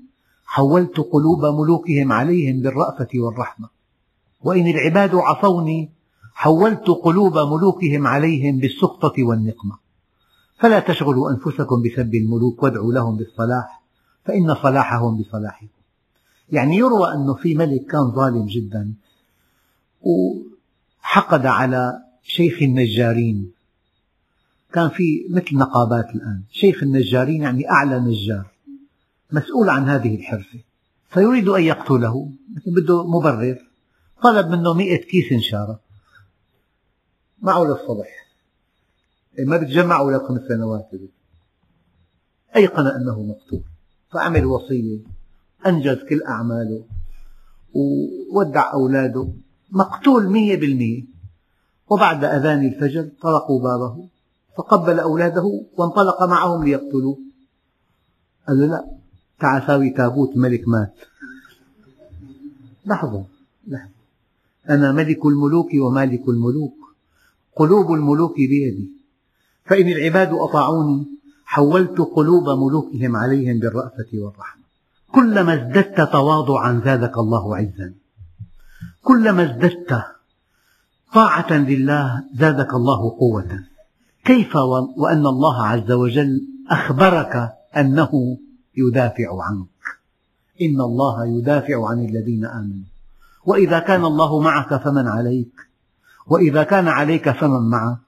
حولت 0.47 1.01
قلوب 1.01 1.45
ملوكهم 1.45 2.13
عليهم 2.13 2.61
بالرأفة 2.61 3.09
والرحمة. 3.15 3.69
وإن 4.45 4.67
العباد 4.67 5.15
عصوني 5.15 5.91
حولت 6.35 6.87
قلوب 6.89 7.39
ملوكهم 7.39 8.07
عليهم 8.07 8.59
بالسخطة 8.59 9.23
والنقمة. 9.23 9.86
فلا 10.59 10.81
تشغلوا 10.81 11.31
أنفسكم 11.31 11.83
بسب 11.83 12.15
الملوك 12.15 12.63
وادعوا 12.63 12.93
لهم 12.93 13.17
بالصلاح 13.17 13.83
فإن 14.25 14.55
صلاحهم 14.55 15.23
بصلاحكم. 15.23 15.67
يعني 16.53 16.77
يروى 16.77 17.15
أنه 17.15 17.35
في 17.35 17.55
ملك 17.55 17.87
كان 17.87 18.11
ظالم 18.11 18.47
جدا 18.47 18.95
وحقد 20.01 21.47
على 21.47 22.03
شيخ 22.23 22.63
النجارين. 22.63 23.53
كان 24.73 24.89
في 24.89 25.27
مثل 25.31 25.57
نقابات 25.57 26.15
الآن. 26.15 26.43
شيخ 26.51 26.83
النجارين 26.83 27.43
يعني 27.43 27.71
أعلى 27.71 28.01
نجار 28.01 28.47
مسؤول 29.33 29.69
عن 29.69 29.89
هذه 29.89 30.15
الحرفة. 30.15 30.59
فيريد 31.11 31.49
أن 31.49 31.63
يقتله 31.63 32.31
بده 32.67 33.07
مبرر. 33.07 33.59
طلب 34.23 34.47
منه 34.47 34.75
مئة 34.75 35.03
كيس 35.03 35.33
إنشارة. 35.33 35.81
معه 37.43 37.65
للصبح. 37.65 38.26
ما 39.39 39.57
بتجمعوا 39.57 40.07
ولا 40.07 40.29
خمس 40.29 40.41
سنوات. 40.49 40.91
أيقن 42.57 42.87
أنه 42.87 43.23
مقتول. 43.23 43.63
فعمل 44.13 44.47
وصية 44.47 44.99
أنجز 45.67 45.99
كل 46.09 46.23
أعماله 46.23 46.85
وودع 47.75 48.73
أولاده. 48.73 49.29
مقتول 49.71 50.29
مية 50.29 50.57
بالمية. 50.57 51.05
وبعد 51.91 52.25
أذان 52.25 52.67
الفجر 52.67 53.09
طرقوا 53.23 53.63
بابه 53.63 54.09
فقبل 54.57 55.01
أولاده 55.01 55.63
وانطلق 55.77 56.23
معهم 56.23 56.65
ليقتلوه. 56.65 57.19
قال 58.49 58.61
له 58.61 58.67
لا 58.67 58.85
تعال 59.41 59.67
ساوي 59.67 59.91
تابوت 59.91 60.37
ملك 60.37 60.69
مات. 60.69 60.95
لحظة 62.87 63.25
لحظة. 63.69 63.91
أنا 64.71 64.93
ملك 64.93 65.27
الملوك 65.27 65.69
ومالك 65.75 66.29
الملوك. 66.29 66.75
قلوب 67.57 67.93
الملوك 67.93 68.37
بيدي. 68.37 68.96
فإن 69.67 69.89
العباد 69.89 70.33
أطاعوني 70.33 71.07
حولت 71.45 71.99
قلوب 72.01 72.49
ملوكهم 72.49 73.17
عليهم 73.17 73.59
بالرأفة 73.59 74.07
والرحمة. 74.15 74.63
كلما 75.13 75.55
ازددت 75.55 76.13
تواضعا 76.13 76.83
زادك 76.85 77.19
الله 77.19 77.57
عزا. 77.57 77.95
كلما 79.03 79.43
ازددت 79.43 80.03
طاعة 81.13 81.53
لله 81.53 82.25
زادك 82.35 82.75
الله 82.75 83.11
قوة. 83.11 83.61
كيف 84.25 84.57
وأن 84.97 85.27
الله 85.27 85.67
عز 85.67 85.93
وجل 85.93 86.43
أخبرك 86.71 87.53
أنه 87.77 88.39
يدافع 88.77 89.43
عنك؟ 89.43 89.67
إن 90.63 90.81
الله 90.81 91.27
يدافع 91.27 91.89
عن 91.89 92.05
الذين 92.05 92.45
آمنوا. 92.45 92.87
وإذا 93.45 93.79
كان 93.79 94.05
الله 94.05 94.41
معك 94.41 94.75
فمن 94.75 95.09
عليك 95.09 95.53
وإذا 96.27 96.63
كان 96.63 96.89
عليك 96.89 97.31
فمن 97.31 97.71
معك. 97.71 97.99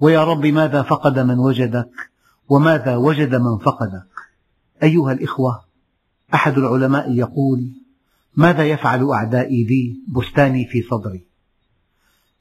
ويا 0.00 0.24
رب 0.24 0.46
ماذا 0.46 0.82
فقد 0.82 1.18
من 1.18 1.38
وجدك 1.38 1.90
وماذا 2.48 2.96
وجد 2.96 3.34
من 3.34 3.58
فقدك؟ 3.58 4.06
أيها 4.82 5.12
الإخوة 5.12 5.64
أحد 6.34 6.58
العلماء 6.58 7.12
يقول 7.12 7.70
ماذا 8.36 8.64
يفعل 8.64 9.10
أعدائي 9.10 9.64
بي 9.64 10.00
بستاني 10.08 10.64
في 10.64 10.82
صدري؟ 10.82 11.26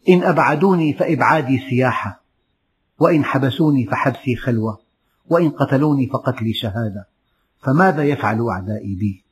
إن 0.09 0.23
أبعدوني 0.23 0.93
فإبعادي 0.93 1.59
سياحة 1.69 2.23
وإن 2.99 3.25
حبسوني 3.25 3.85
فحبسي 3.85 4.35
خلوة 4.35 4.79
وإن 5.29 5.49
قتلوني 5.49 6.07
فقتلي 6.07 6.53
شهادة. 6.53 7.07
فماذا 7.59 8.03
يفعل 8.03 8.47
أعدائي 8.47 8.95
بي 8.95 9.23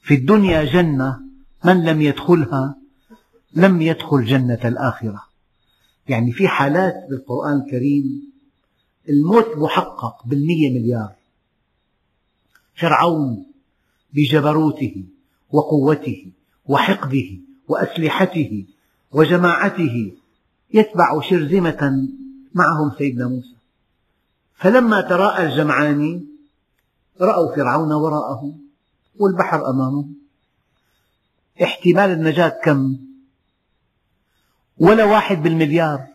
في 0.00 0.14
الدنيا 0.14 0.64
جنة 0.64 1.20
من 1.64 1.84
لم 1.84 2.00
يدخلها 2.00 2.74
لم 3.54 3.82
يدخل 3.82 4.24
جنة 4.24 4.60
الآخرة. 4.64 5.33
يعني 6.08 6.32
في 6.32 6.48
حالات 6.48 6.94
بالقرآن 7.10 7.60
الكريم 7.60 8.32
الموت 9.08 9.56
محقق 9.56 10.26
بالمية 10.26 10.70
مليار. 10.70 11.14
فرعون 12.74 13.46
بجبروته 14.12 15.04
وقوته 15.50 16.26
وحقده 16.66 17.38
وأسلحته 17.68 18.66
وجماعته 19.12 20.12
يتبع 20.74 21.20
شرذمة 21.20 22.08
معهم 22.54 22.92
سيدنا 22.98 23.28
موسى. 23.28 23.56
فلما 24.54 25.00
تراءى 25.00 25.46
الجمعان 25.46 26.24
رأوا 27.20 27.56
فرعون 27.56 27.92
وراءهم 27.92 28.60
والبحر 29.18 29.70
أمامهم. 29.70 30.14
احتمال 31.62 32.10
النجاة 32.10 32.60
كم؟ 32.64 32.96
ولا 34.78 35.04
واحد 35.04 35.42
بالمليار. 35.42 36.06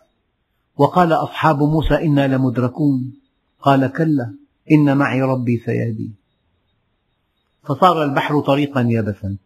وقال 0.76 1.12
أصحاب 1.12 1.62
موسى 1.62 1.94
إنا 1.94 2.28
لمدركون. 2.28 3.12
قال 3.60 3.92
كلا 3.92 4.34
إن 4.72 4.96
معي 4.96 5.22
ربي 5.22 5.62
سيهدين 5.66 6.14
فصار 7.62 8.04
البحر 8.04 8.40
طريقا 8.40 8.80
يبسا 8.80 9.36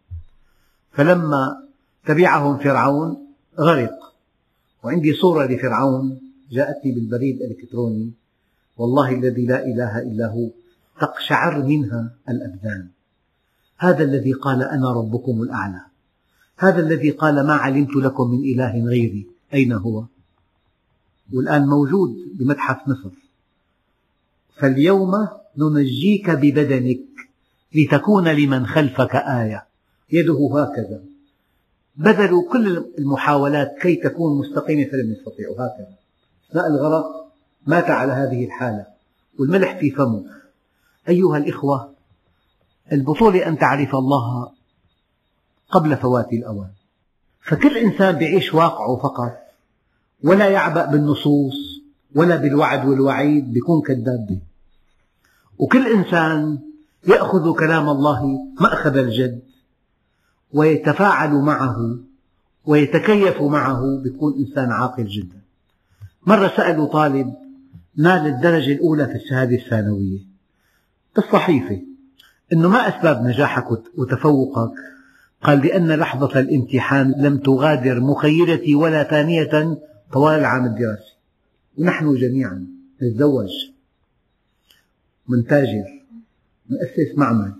فلما 0.91 1.67
تبعهم 2.05 2.57
فرعون 2.57 3.17
غرق. 3.59 4.13
وعندي 4.83 5.13
صورة 5.13 5.45
لفرعون 5.45 6.19
جاءتني 6.51 6.91
بالبريد 6.91 7.41
الإلكتروني. 7.41 8.11
والله 8.77 9.15
الذي 9.15 9.45
لا 9.45 9.65
إله 9.65 9.99
إلا 9.99 10.27
هو 10.27 10.49
تقشعر 11.01 11.63
منها 11.63 12.11
الأبدان. 12.29 12.87
هذا 13.77 14.03
الذي 14.03 14.33
قال 14.33 14.63
أنا 14.63 14.91
ربكم 14.91 15.41
الأعلى. 15.41 15.81
هذا 16.57 16.79
الذي 16.79 17.09
قال 17.09 17.47
ما 17.47 17.53
علمت 17.53 17.95
لكم 17.95 18.31
من 18.31 18.39
إله 18.39 18.85
غيري. 18.85 19.27
أين 19.53 19.73
هو؟ 19.73 20.05
والآن 21.33 21.65
موجود 21.67 22.09
بمتحف 22.39 22.87
مصر. 22.87 23.15
فاليوم 24.57 25.11
ننجيك 25.57 26.29
ببدنك 26.29 26.99
لتكون 27.75 28.27
لمن 28.27 28.65
خلفك 28.65 29.15
آية. 29.15 29.65
يده 30.11 30.49
هكذا. 30.53 31.03
بذلوا 31.95 32.51
كل 32.51 32.85
المحاولات 32.97 33.75
كي 33.81 33.95
تكون 33.95 34.39
مستقيمة 34.39 34.91
فلم 34.91 35.11
يستطيعوا. 35.11 35.55
هكذا. 35.55 35.95
أثناء 36.49 36.67
الغرق 36.67 37.05
مات 37.67 37.89
على 37.89 38.11
هذه 38.11 38.45
الحالة. 38.45 38.85
والملح 39.39 39.79
في 39.79 39.91
فمه. 39.91 40.25
أيها 41.09 41.37
الإخوة 41.37 41.93
البطولة 42.91 43.47
أن 43.47 43.57
تعرف 43.57 43.95
الله 43.95 44.51
قبل 45.75 45.97
فوات 45.97 46.33
الأوان. 46.33 46.69
فكل 47.41 47.77
إنسان 47.77 48.21
يعيش 48.21 48.53
واقعه 48.53 48.95
فقط 48.95 49.37
ولا 50.23 50.49
يعبأ 50.49 50.85
بالنصوص 50.85 51.81
ولا 52.15 52.35
بالوعد 52.35 52.87
والوعيد 52.87 53.53
بيكون 53.53 53.81
كذاب 53.81 54.39
وكل 55.57 55.87
إنسان 55.87 56.59
يأخذ 57.07 57.53
كلام 57.53 57.89
الله 57.89 58.37
مأخذ 58.61 58.97
الجد 58.97 59.41
ويتفاعل 60.53 61.33
معه 61.33 61.97
ويتكيف 62.65 63.41
معه 63.41 63.81
بيكون 64.03 64.33
إنسان 64.39 64.71
عاقل 64.71 65.05
جدا. 65.05 65.41
مرة 66.27 66.51
سألوا 66.57 66.87
طالب 66.87 67.33
نال 67.97 68.27
الدرجة 68.27 68.71
الأولى 68.71 69.05
في 69.05 69.15
الشهادة 69.15 69.55
الثانوية. 69.55 70.19
بالصحيفة 71.15 71.81
أنه 72.53 72.69
ما 72.69 72.87
أسباب 72.87 73.23
نجاحك 73.23 73.65
وتفوقك؟ 73.97 74.94
قال 75.45 75.59
لأن 75.59 75.91
لحظة 75.91 76.39
الامتحان 76.39 77.13
لم 77.17 77.37
تغادر 77.37 77.99
مخيلتي 77.99 78.75
ولا 78.75 79.03
ثانية 79.03 79.77
طوال 80.13 80.39
العام 80.39 80.65
الدراسي 80.65 81.15
ونحن 81.77 82.15
جميعا 82.15 82.67
نتزوج 83.01 83.49
من 85.27 85.45
تاجر 85.47 85.85
نأسس 86.69 87.17
معمل 87.17 87.53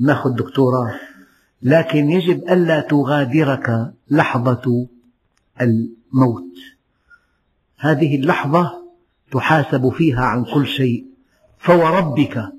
نأخذ 0.00 0.30
دكتوراه 0.30 0.94
لكن 1.62 2.10
يجب 2.10 2.42
ألا 2.42 2.80
تغادرك 2.80 3.92
لحظة 4.10 4.86
الموت. 5.60 6.54
هذه 7.78 8.16
اللحظة 8.16 8.70
تحاسب 9.32 9.88
فيها 9.88 10.24
عن 10.24 10.44
كل 10.54 10.66
شيء 10.66 11.06
فوربك 11.58 12.52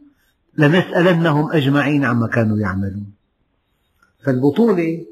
لنسألنهم 0.58 1.52
أجمعين 1.52 2.06
عما 2.06 2.28
كانوا 2.28 2.58
يعملون. 2.58 3.15
فالبطولة 4.26 5.06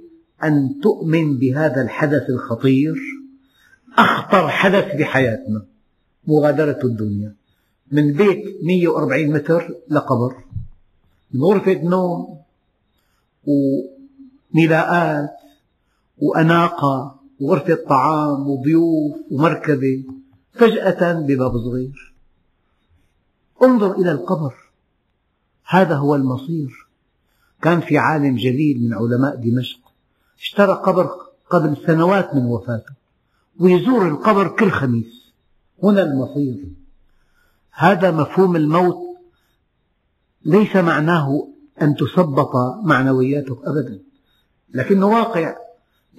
أن 0.43 0.80
تؤمن 0.84 1.38
بهذا 1.38 1.82
الحدث 1.82 2.30
الخطير 2.30 2.95
أخطر 3.97 4.49
حدث 4.49 4.95
بحياتنا 4.95 5.66
مغادرة 6.28 6.80
الدنيا. 6.84 7.36
من 7.91 8.14
بيت 8.14 8.64
140 8.64 9.28
متر 9.28 9.76
لقبر 9.89 10.36
من 11.34 11.43
غرفة 11.43 11.82
نوم 11.84 12.38
وملاءات 14.53 15.38
وأناقة 16.18 17.20
وغرفة 17.39 17.76
طعام 17.89 18.49
وضيوف 18.49 19.16
ومركبة 19.32 20.03
فجأة 20.53 21.14
بباب 21.14 21.57
صغير. 21.57 22.14
انظر 23.64 23.91
إلى 23.91 24.11
القبر 24.11 24.53
هذا 25.66 25.95
هو 25.95 26.16
المصير. 26.16 26.82
كان 27.64 27.82
في 27.82 27.97
عالم 27.97 28.36
جليل 28.36 28.84
من 28.84 28.93
علماء 28.93 29.36
دمشق. 29.36 29.80
اشترى 30.39 30.74
قبر 30.74 31.09
قبل 31.49 31.78
سنوات 31.88 32.36
من 32.36 32.45
وفاته 32.45 32.93
ويزور 33.59 34.07
القبر 34.07 34.47
كل 34.47 34.72
خميس. 34.72 35.34
هنا 35.84 36.03
المصير. 36.03 36.66
هذا 37.72 38.11
مفهوم 38.11 38.55
الموت 38.55 38.97
ليس 40.45 40.76
معناه 40.76 41.47
أن 41.82 41.95
تثبط 41.95 42.55
معنوياتك 42.84 43.57
أبدا 43.64 43.99
لكنه 44.74 45.05
واقع 45.05 45.55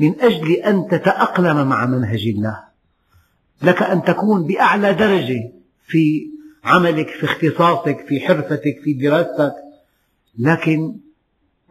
من 0.01 0.20
أجل 0.20 0.53
أن 0.53 0.88
تتأقلم 0.88 1.68
مع 1.68 1.86
منهج 1.86 2.26
الله. 2.26 2.64
لك 3.62 3.82
أن 3.82 4.03
تكون 4.03 4.47
بأعلى 4.47 4.95
درجة 4.95 5.53
في 5.86 6.30
عملك 6.64 7.09
في 7.09 7.24
اختصاصك 7.24 8.07
في 8.09 8.20
حرفتك 8.20 8.80
في 8.84 8.92
دراستك 8.92 9.55
لكن 10.38 10.97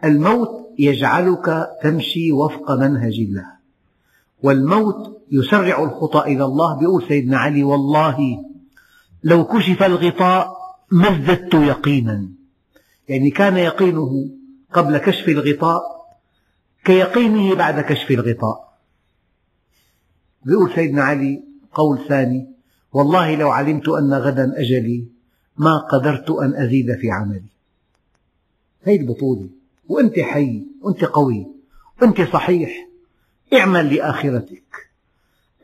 الموت 0.04 0.76
يجعلك 0.80 1.70
تمشي 1.84 2.32
وفق 2.32 2.72
منهج 2.72 3.14
الله. 3.20 3.54
والموت 4.44 5.22
يسرع 5.32 5.84
الخطى 5.84 6.20
إلى 6.20 6.46
الله. 6.46 6.80
بيقول 6.80 7.08
سيدنا 7.08 7.38
علي 7.38 7.64
والله 7.64 8.46
لو 9.24 9.46
كشف 9.46 9.84
الغطاء 9.84 10.58
ما 10.92 11.10
ازددت 11.10 11.54
يقينا. 11.54 12.30
يعني 13.10 13.30
كان 13.30 13.58
يقينه 13.58 14.30
قبل 14.74 14.98
كشف 14.98 15.30
الغطاء 15.30 15.82
كيقينه 16.86 17.56
بعد 17.56 17.80
كشف 17.80 18.12
الغطاء. 18.12 18.74
يقول 20.46 20.72
سيدنا 20.76 21.04
علي 21.04 21.44
قول 21.74 22.08
ثاني 22.08 22.50
والله 22.94 23.36
لو 23.36 23.50
علمت 23.50 23.90
أن 23.90 24.14
غدا 24.14 24.54
أجلي 24.60 25.06
ما 25.58 25.78
قدرت 25.78 26.32
أن 26.32 26.56
أزيد 26.56 26.96
في 26.96 27.12
عملي. 27.12 27.44
هذه 28.82 29.02
البطولة. 29.02 29.63
وأنت 29.88 30.20
حي 30.20 30.68
وأنت 30.82 31.04
قوي 31.04 31.48
وأنت 32.02 32.22
صحيح. 32.22 32.88
اعمل 33.54 33.96
لآخرتك. 33.96 34.64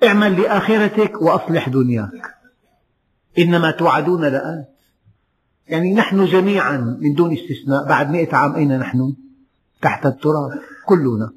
اعمل 0.04 0.42
لآخرتك 0.42 1.22
وأصلح 1.22 1.70
دنياك. 1.70 2.36
إنما 3.40 3.72
توعدون 3.72 4.22
لآت. 4.22 4.70
يعني 5.68 5.94
نحن 5.94 6.26
جميعا 6.26 6.98
من 7.02 7.14
دون 7.14 7.34
استثناء 7.34 7.88
بعد 7.88 8.12
مئة 8.12 8.36
عام 8.36 8.56
أين 8.56 8.80
نحن؟ 8.80 9.14
تحت 9.82 10.06
التراب 10.06 10.60
كلنا. 10.86 11.32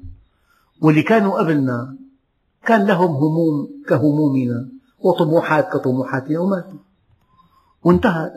واللي 0.81 1.03
كانوا 1.03 1.39
قبلنا 1.39 1.97
كان 2.65 2.87
لهم 2.87 3.11
هموم 3.11 3.83
كهمومنا 3.87 4.69
وطموحات 4.99 5.69
كطموحاتنا 5.73 6.39
وماتوا 6.39 6.79
وانتهى. 7.83 8.31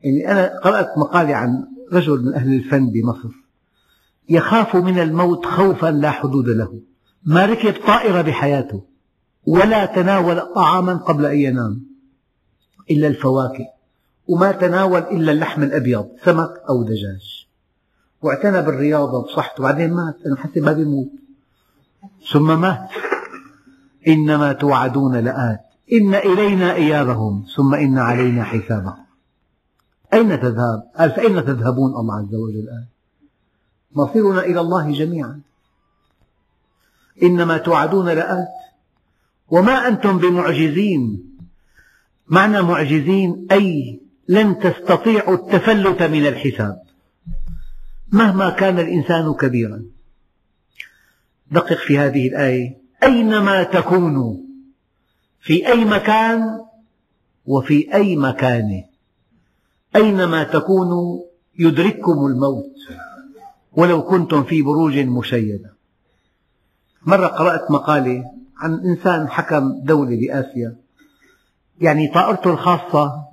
يعني 0.00 0.32
أنا 0.32 0.60
قرأت 0.60 0.98
مقالة 0.98 1.34
عن 1.34 1.66
رجل 1.92 2.24
من 2.24 2.34
أهل 2.34 2.54
الفن 2.54 2.90
بمصر. 2.90 3.45
يخاف 4.28 4.76
من 4.76 4.98
الموت 4.98 5.46
خوفا 5.46 5.86
لا 5.86 6.10
حدود 6.10 6.48
له. 6.48 6.80
ما 7.24 7.46
ركب 7.46 7.74
طائرة 7.86 8.22
بحياته. 8.22 8.82
ولا 9.46 9.86
تناول 9.86 10.40
طعاما 10.54 10.94
قبل 10.94 11.26
أن 11.26 11.36
ينام. 11.36 11.86
إلا 12.90 13.08
الفواكه. 13.08 13.66
وما 14.28 14.52
تناول 14.52 15.00
إلا 15.00 15.32
اللحم 15.32 15.62
الأبيض 15.62 16.08
سمك 16.24 16.50
أو 16.68 16.82
دجاج. 16.82 17.46
واعتنى 18.22 18.62
بالرياضة 18.62 19.22
بصحته 19.22 19.62
بعدين 19.62 19.92
مات. 19.94 20.16
أنا 20.26 20.36
حسب 20.36 20.58
ما 20.58 20.72
بيموت. 20.72 21.10
ثم 22.32 22.60
مات. 22.60 22.88
إنما 24.08 24.52
توعدون 24.52 25.16
لآت. 25.16 25.60
إن 25.92 26.14
إلينا 26.14 26.74
إيابهم. 26.74 27.44
ثم 27.56 27.74
إن 27.74 27.98
علينا 27.98 28.44
حسابهم. 28.44 29.06
أين 30.14 30.40
تذهب؟ 30.40 30.82
قال 30.98 31.10
فأين 31.10 31.44
تذهبون؟ 31.44 31.90
الله 31.90 32.14
عز 32.14 32.34
وجل 32.34 32.68
قال 32.70 32.95
مصيرنا 33.96 34.40
إلى 34.40 34.60
الله 34.60 34.92
جميعا. 34.92 35.40
إنما 37.22 37.58
توعدون 37.58 38.08
لآت. 38.08 38.48
وما 39.48 39.88
أنتم 39.88 40.18
بمعجزين. 40.18 41.22
معنى 42.28 42.62
معجزين 42.62 43.46
أي 43.52 44.00
لن 44.28 44.58
تستطيعوا 44.58 45.34
التفلت 45.34 46.02
من 46.02 46.26
الحساب. 46.26 46.82
مهما 48.12 48.50
كان 48.50 48.78
الإنسان 48.78 49.34
كبيرا. 49.34 49.82
دقق 51.50 51.76
في 51.76 51.98
هذه 51.98 52.28
الآية. 52.28 52.76
أينما 53.02 53.62
تكونوا. 53.62 54.36
في 55.40 55.68
أي 55.68 55.84
مكان 55.84 56.60
وفي 57.46 57.94
أي 57.94 58.16
مكان. 58.16 58.84
أينما 59.96 60.44
تكونوا 60.44 61.20
يدرككم 61.58 62.26
الموت. 62.26 62.72
ولو 63.76 64.02
كنتم 64.02 64.44
في 64.44 64.62
بروج 64.62 64.98
مشيدة. 64.98 65.76
مرة 67.02 67.26
قرأت 67.26 67.70
مقالة 67.70 68.24
عن 68.58 68.74
إنسان 68.74 69.28
حكم 69.28 69.80
دولة 69.84 70.16
بآسيا 70.16 70.76
يعني 71.80 72.08
طائرته 72.08 72.50
الخاصة 72.50 73.24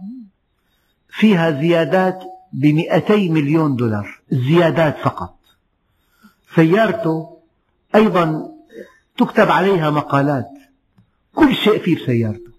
فيها 1.10 1.52
زيادات 1.62 2.20
بمئتي 2.54 3.30
مليون 3.30 3.76
دولار 3.76 4.22
زيادات 4.32 4.98
فقط. 4.98 5.36
سيارته 6.56 7.38
أيضا 7.96 8.50
تكتب 9.18 9.50
عليها 9.52 9.90
مقالات 9.90 10.50
كل 11.36 11.56
شيء 11.56 11.80
فيه 11.80 11.96
بسيارته. 11.96 12.54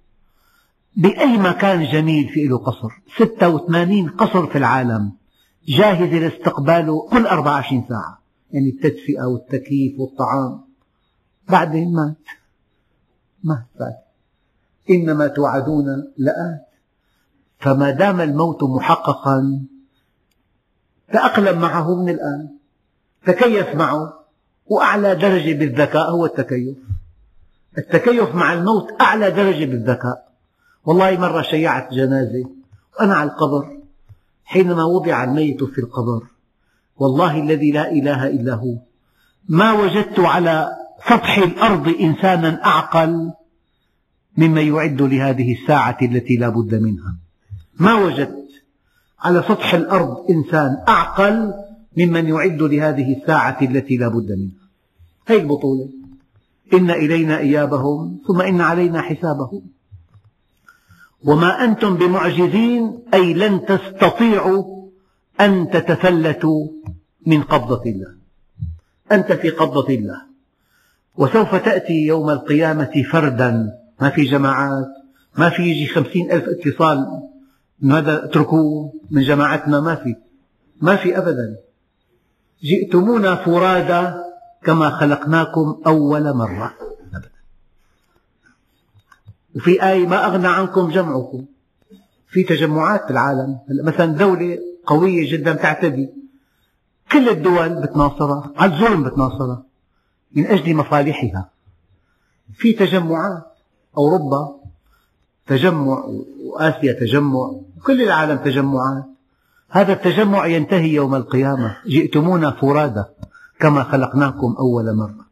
بأي 0.97 1.39
مكان 1.39 1.85
جميل 1.93 2.28
في 2.28 2.47
له 2.47 2.59
قصر 2.59 2.89
86 3.16 4.09
قصر 4.09 4.47
في 4.47 4.59
العالم. 4.59 5.12
جاهزة 5.69 6.19
لاستقباله 6.19 7.09
كل 7.09 7.27
24 7.27 7.85
ساعة. 7.89 8.19
يعني 8.51 8.69
التدفئة 8.69 9.25
والتكييف 9.25 10.01
والطعام. 10.01 10.61
بعدين 11.49 11.93
مات. 11.93 12.17
مات 13.45 13.67
بعد. 13.81 13.97
إنما 14.91 15.27
توعدون 15.27 16.12
لآت. 16.17 16.67
فما 17.59 17.91
دام 17.91 18.21
الموت 18.21 18.62
محققا 18.62 19.61
تأقلم 21.12 21.61
معه 21.61 21.95
من 21.95 22.09
الآن. 22.09 22.49
تكيف 23.27 23.75
معه. 23.75 24.25
وأعلى 24.67 25.15
درجة 25.15 25.59
بالذكاء 25.59 26.11
هو 26.11 26.27
التكيف. 26.27 26.77
التكيف 27.79 28.35
مع 28.35 28.53
الموت 28.53 29.01
أعلى 29.01 29.31
درجة 29.31 29.65
بالذكاء. 29.65 30.33
والله 30.85 31.21
مرة 31.21 31.43
شيعت 31.43 31.93
جنازة. 31.93 32.51
وأنا 33.01 33.15
على 33.15 33.31
القبر. 33.31 33.74
حينما 34.45 34.84
وضع 34.84 35.24
الميت 35.24 35.64
في 35.64 35.78
القبر. 35.78 36.22
والله 36.97 37.42
الذي 37.42 37.70
لا 37.70 37.92
إله 37.92 38.26
إلا 38.26 38.55
هو. 38.55 38.76
ما 39.49 39.72
وجدت 39.72 40.20
على 40.20 40.68
سطح 41.09 41.38
الأرض 41.38 41.88
إنسانا 42.01 42.64
أعقل 42.64 43.32
مما 44.36 44.61
يعد 44.61 45.03
لهذه 45.03 45.53
الساعة 45.53 45.99
التي 46.03 46.36
لا 46.36 46.49
بد 46.49 46.74
منها. 46.74 47.16
ما 47.80 47.95
وجدت 47.95 48.49
على 49.20 49.42
سطح 49.49 49.74
الأرض 49.74 50.30
إنسان 50.30 50.84
أعقل 50.88 51.53
ممن 51.97 52.28
يعد 52.28 52.62
لهذه 52.62 53.16
الساعة 53.20 53.59
التي 53.62 53.97
لا 53.97 54.09
بد 54.09 54.32
منها. 54.32 54.64
هذه 55.26 55.40
البطولة. 55.40 55.88
إن 56.72 56.90
إلينا 56.90 57.38
إيابهم 57.38 58.18
ثم 58.26 58.40
إن 58.40 58.61
علينا 58.61 59.01
حسابهم. 59.01 59.74
وما 61.25 61.64
أنتم 61.64 61.97
بمعجزين 61.97 62.99
أي 63.14 63.35
لن 63.35 63.64
تستطيعوا 63.64 64.89
أن 65.41 65.70
تتفلتوا 65.70 66.68
من 67.27 67.43
قبضة 67.43 67.83
الله. 67.91 68.14
أنت 69.12 69.33
في 69.33 69.51
قبضة 69.51 69.95
الله. 69.95 70.22
وسوف 71.16 71.55
تأتي 71.55 72.07
يوم 72.07 72.31
القيامة 72.31 73.03
فردا. 73.11 73.70
ما 74.01 74.11
في 74.11 74.22
جماعات 74.22 74.89
ما 75.39 75.51
في 75.51 75.62
يجي 75.62 75.87
خمسين 75.87 76.33
ألف 76.33 76.45
اتصال. 76.49 77.07
هذا 77.91 78.25
اتركوه 78.25 78.93
من 79.11 79.22
جماعتنا؟ 79.22 79.81
ما 79.81 79.95
في. 79.95 80.16
ما 80.81 80.97
في 80.97 81.18
أبدا. 81.18 81.57
جئتمونا 82.62 83.35
فرادا 83.35 84.14
كما 84.62 84.91
خلقناكم 84.91 85.81
أول 85.87 86.33
مرة. 86.33 86.84
وفي 89.57 89.82
آية 89.90 90.07
ما 90.07 90.26
أغنى 90.26 90.48
عنكم 90.48 90.90
جمعكم. 90.90 91.44
في 92.28 92.42
تجمعات 92.42 93.09
بالعالم. 93.09 93.59
مثلا 93.84 94.07
دولة 94.07 94.59
قوية 94.86 95.32
جدا 95.32 95.52
تعتدي. 95.52 96.11
كل 97.12 97.28
الدول 97.28 97.82
بتناصرها 97.82 98.52
على 98.57 98.72
الظلم 98.72 99.02
بتناصرها 99.02 99.62
من 100.32 100.46
أجل 100.46 100.74
مصالحها 100.74 101.50
في 102.55 102.72
تجمعات. 102.72 103.44
أوروبا 103.96 104.57
تجمع 105.46 106.05
وآسيا 106.44 106.92
تجمع 106.92 107.52
كل 107.86 108.02
العالم 108.02 108.38
تجمعات. 108.38 109.05
هذا 109.70 109.92
التجمع 109.92 110.46
ينتهي 110.46 110.94
يوم 110.94 111.14
القيامة. 111.14 111.76
جئتمونا 111.86 112.50
فرادا 112.50 113.05
كما 113.61 113.82
خلقناكم 113.82 114.55
أول 114.59 114.96
مرة. 114.96 115.24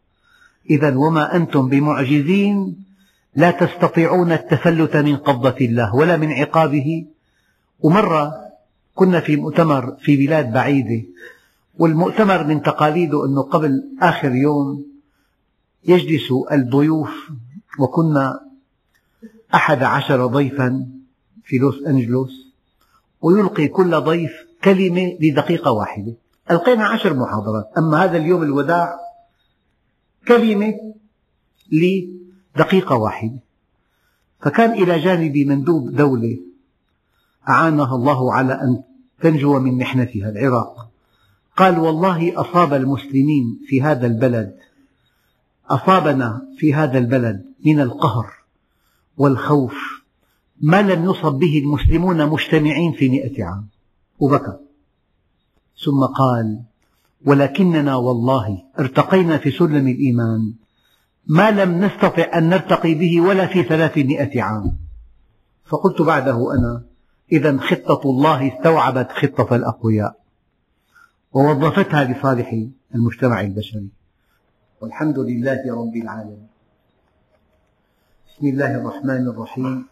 إذا 0.70 0.96
وما 0.96 1.36
أنتم 1.36 1.68
بمعجزين 1.68 2.84
لا 3.34 3.50
تستطيعون 3.50 4.32
التفلت 4.32 4.96
من 4.96 5.16
قبضة 5.16 5.56
الله 5.60 5.94
ولا 5.94 6.16
من 6.16 6.32
عقابه. 6.32 7.06
ومرة 7.80 8.32
كنا 8.94 9.20
في 9.20 9.36
مؤتمر 9.36 9.96
في 10.00 10.26
بلاد 10.26 10.52
بعيدة 10.52 11.06
والمؤتمر 11.78 12.44
من 12.44 12.62
تقاليده 12.62 13.26
أنه 13.26 13.42
قبل 13.42 13.82
آخر 14.00 14.34
يوم 14.34 14.86
يجلس 15.84 16.32
الضيوف 16.52 17.30
وكنا 17.78 18.40
أحد 19.54 19.82
عشر 19.82 20.26
ضيفا 20.26 20.86
في 21.44 21.58
لوس 21.58 21.82
أنجلوس 21.86 22.52
ويلقي 23.22 23.68
كل 23.68 24.00
ضيف 24.00 24.32
كلمة 24.64 25.18
لدقيقة 25.20 25.70
واحدة. 25.70 26.14
ألقينا 26.50 26.86
عشر 26.86 27.14
محاضرات. 27.14 27.70
أما 27.78 28.04
هذا 28.04 28.16
اليوم 28.16 28.42
الوداع 28.42 28.98
كلمة 30.28 30.74
لدقيقة 32.56 32.96
واحدة 32.96 33.38
فكان 34.40 34.70
إلى 34.70 34.98
جانبي 34.98 35.44
مندوب 35.44 35.90
دولة 35.90 36.38
أعانها 37.48 37.96
الله 37.96 38.34
على 38.34 38.52
أن 38.52 38.82
تنجو 39.20 39.58
من 39.58 39.78
محنتها 39.78 40.28
العراق. 40.28 40.88
قال 41.56 41.78
والله 41.78 42.40
أصاب 42.40 42.74
المسلمين 42.74 43.60
في 43.66 43.82
هذا 43.82 44.06
البلد 44.06 44.56
أصابنا 45.70 46.42
في 46.58 46.74
هذا 46.74 46.98
البلد 46.98 47.44
من 47.64 47.80
القهر 47.80 48.32
والخوف 49.16 50.02
ما 50.60 50.82
لم 50.82 51.04
يصب 51.04 51.32
به 51.32 51.58
المسلمون 51.58 52.26
مجتمعين 52.26 52.92
في 52.92 53.08
مئة 53.08 53.44
عام. 53.44 53.66
وبكى 54.18 54.56
ثم 55.84 56.04
قال 56.04 56.62
ولكننا 57.24 57.94
والله 57.96 58.62
ارتقينا 58.78 59.38
في 59.38 59.50
سلم 59.50 59.88
الإيمان 59.88 60.52
ما 61.26 61.50
لم 61.50 61.84
نستطع 61.84 62.38
أن 62.38 62.48
نرتقي 62.48 62.94
به 62.94 63.20
ولا 63.20 63.46
في 63.46 63.62
ثلاثمائة 63.62 64.42
عام. 64.42 64.76
فقلت 65.64 66.02
بعده 66.02 66.54
أنا 66.54 66.82
إذا 67.32 67.56
خطة 67.56 68.10
الله 68.10 68.58
استوعبت 68.58 69.08
خطة 69.12 69.56
الأقوياء. 69.56 70.16
ووظفتها 71.32 72.04
لصالح 72.04 72.64
المجتمع 72.94 73.40
البشري. 73.40 73.88
والحمد 74.80 75.18
لله 75.18 75.74
رب 75.74 75.96
العالمين. 75.96 76.46
بسم 78.26 78.46
الله 78.46 78.74
الرحمن 78.74 79.28
الرحيم. 79.28 79.86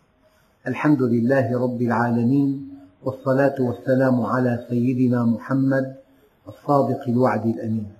الحمد 0.67 1.03
لله 1.03 1.63
رب 1.63 1.83
العالمين. 1.83 2.71
والصلاة 3.03 3.55
والسلام 3.61 4.21
على 4.21 4.67
سيدنا 4.71 5.25
محمد 5.25 5.97
الصادق 6.49 7.09
الوعد 7.09 7.47
الأمين. 7.47 8.00